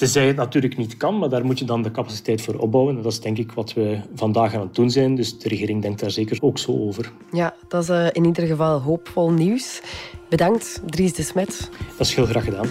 Tenzij 0.00 0.26
het 0.26 0.36
natuurlijk 0.36 0.76
niet 0.76 0.96
kan, 0.96 1.18
maar 1.18 1.28
daar 1.28 1.44
moet 1.44 1.58
je 1.58 1.64
dan 1.64 1.82
de 1.82 1.90
capaciteit 1.90 2.42
voor 2.42 2.54
opbouwen. 2.54 2.96
En 2.96 3.02
dat 3.02 3.12
is 3.12 3.20
denk 3.20 3.38
ik 3.38 3.52
wat 3.52 3.72
we 3.72 4.00
vandaag 4.14 4.54
aan 4.54 4.60
het 4.60 4.74
doen 4.74 4.90
zijn. 4.90 5.14
Dus 5.14 5.38
de 5.38 5.48
regering 5.48 5.82
denkt 5.82 6.00
daar 6.00 6.10
zeker 6.10 6.38
ook 6.40 6.58
zo 6.58 6.72
over. 6.72 7.12
Ja, 7.32 7.54
dat 7.68 7.82
is 7.82 7.88
uh, 7.88 8.06
in 8.12 8.24
ieder 8.24 8.46
geval 8.46 8.80
hoopvol 8.80 9.30
nieuws. 9.30 9.82
Bedankt, 10.28 10.82
Dries 10.86 11.12
de 11.12 11.22
Smet. 11.22 11.70
Dat 11.96 12.06
is 12.06 12.14
heel 12.14 12.26
graag 12.26 12.44
gedaan. 12.44 12.66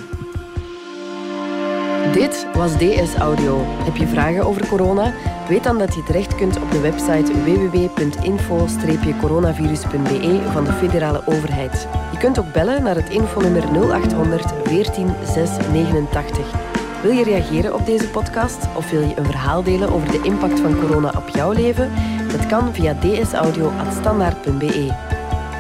Dit 2.14 2.48
was 2.54 2.72
DS 2.72 3.16
Audio. 3.16 3.62
Heb 3.66 3.96
je 3.96 4.08
vragen 4.08 4.46
over 4.46 4.68
corona? 4.68 5.14
Weet 5.48 5.64
dan 5.64 5.78
dat 5.78 5.96
je 5.96 6.04
terecht 6.04 6.36
kunt 6.36 6.62
op 6.62 6.72
de 6.72 6.80
website 6.80 7.44
www.info-coronavirus.be 7.44 10.42
van 10.52 10.64
de 10.64 10.74
federale 10.74 11.22
overheid. 11.26 11.88
Je 12.12 12.18
kunt 12.18 12.40
ook 12.40 12.54
bellen 12.54 12.84
naar 12.84 12.96
het 12.96 13.10
infonummer 13.10 13.64
0800 13.64 14.54
14 14.64 15.10
689. 15.26 16.78
Wil 17.02 17.12
je 17.12 17.24
reageren 17.24 17.74
op 17.74 17.86
deze 17.86 18.10
podcast 18.10 18.68
of 18.76 18.90
wil 18.90 19.02
je 19.02 19.18
een 19.18 19.26
verhaal 19.26 19.64
delen 19.64 19.92
over 19.92 20.12
de 20.12 20.22
impact 20.24 20.60
van 20.60 20.80
corona 20.80 21.14
op 21.18 21.30
jouw 21.30 21.52
leven? 21.52 21.92
Dat 22.32 22.46
kan 22.46 22.74
via 22.74 22.94
dsaudio.standaard.be. 22.94 24.94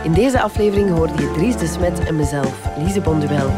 In 0.03 0.13
deze 0.13 0.41
aflevering 0.41 0.89
hoorde 0.89 1.21
je 1.21 1.31
Dries 1.31 1.57
de 1.57 1.67
Smet 1.67 1.99
en 1.99 2.15
mezelf, 2.15 2.67
Lise 2.77 3.01
Bonduel. 3.01 3.51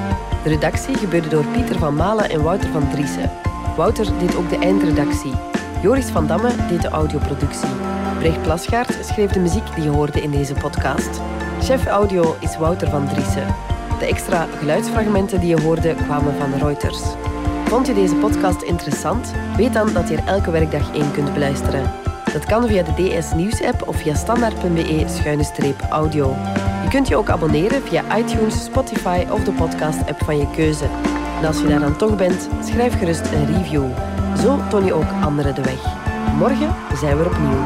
De 0.44 0.50
redactie 0.50 0.96
gebeurde 0.96 1.28
door 1.28 1.46
Pieter 1.46 1.78
van 1.78 1.96
Malen 1.96 2.30
en 2.30 2.44
Wouter 2.44 2.70
van 2.70 2.90
Driessen. 2.90 3.32
Wouter 3.76 4.20
deed 4.20 4.36
ook 4.36 4.50
de 4.50 4.58
eindredactie. 4.58 5.34
Joris 5.82 6.10
van 6.10 6.28
Damme 6.28 6.50
deed 6.70 6.82
de 6.82 6.90
audioproductie. 6.90 7.70
Brecht 8.20 8.42
Plasgaard 8.42 9.06
schreef 9.06 9.32
de 9.32 9.40
muziek 9.40 9.76
die 9.76 9.84
je 9.84 9.90
hoorde 9.90 10.22
in 10.22 10.32
deze 10.32 10.54
podcast. 10.54 11.22
Chef 11.62 11.86
audio 11.86 12.36
is 12.40 12.58
Wouter 12.58 12.90
van 12.90 13.08
Driessen. 13.08 13.56
De 14.00 14.06
extra 14.06 14.48
geluidsfragmenten 14.60 15.40
die 15.40 15.50
je 15.50 15.62
hoorde 15.62 15.96
kwamen 15.96 16.36
van 16.36 16.54
Reuters. 16.54 17.02
Vond 17.72 17.88
je 17.88 17.94
deze 17.94 18.16
podcast 18.16 18.62
interessant? 18.62 19.34
Weet 19.58 19.74
dan 19.74 19.94
dat 19.94 20.10
je 20.10 20.16
er 20.16 20.28
elke 20.28 20.52
werkdag 20.52 20.94
één 20.94 21.12
kunt 21.12 21.34
beluisteren. 21.34 21.92
Dat 22.34 22.46
kan 22.46 22.68
via 22.68 22.84
de 22.84 22.94
DS 22.94 23.34
Nieuws 23.34 23.64
app 23.64 23.88
of 23.88 23.96
via 23.96 24.16
standaard.be-audio. 24.16 26.36
Je 26.84 26.88
kunt 26.90 27.08
je 27.08 27.16
ook 27.16 27.30
abonneren 27.30 27.82
via 27.82 28.18
iTunes, 28.18 28.64
Spotify 28.64 29.26
of 29.30 29.44
de 29.44 29.52
podcast 29.52 30.00
app 30.00 30.24
van 30.24 30.38
je 30.38 30.48
keuze. 30.56 30.86
En 31.40 31.46
als 31.46 31.62
je 31.62 31.68
daar 31.68 31.80
dan 31.80 31.98
toch 31.98 32.16
bent, 32.16 32.50
schrijf 32.64 32.98
gerust 32.98 33.32
een 33.32 33.58
review. 33.58 33.86
Zo 34.38 34.60
toon 34.70 34.86
je 34.86 34.94
ook 34.94 35.12
anderen 35.22 35.56
de 35.56 35.62
weg. 35.62 35.96
Morgen 36.38 36.76
zijn 36.96 37.18
we 37.18 37.26
opnieuw. 37.26 37.60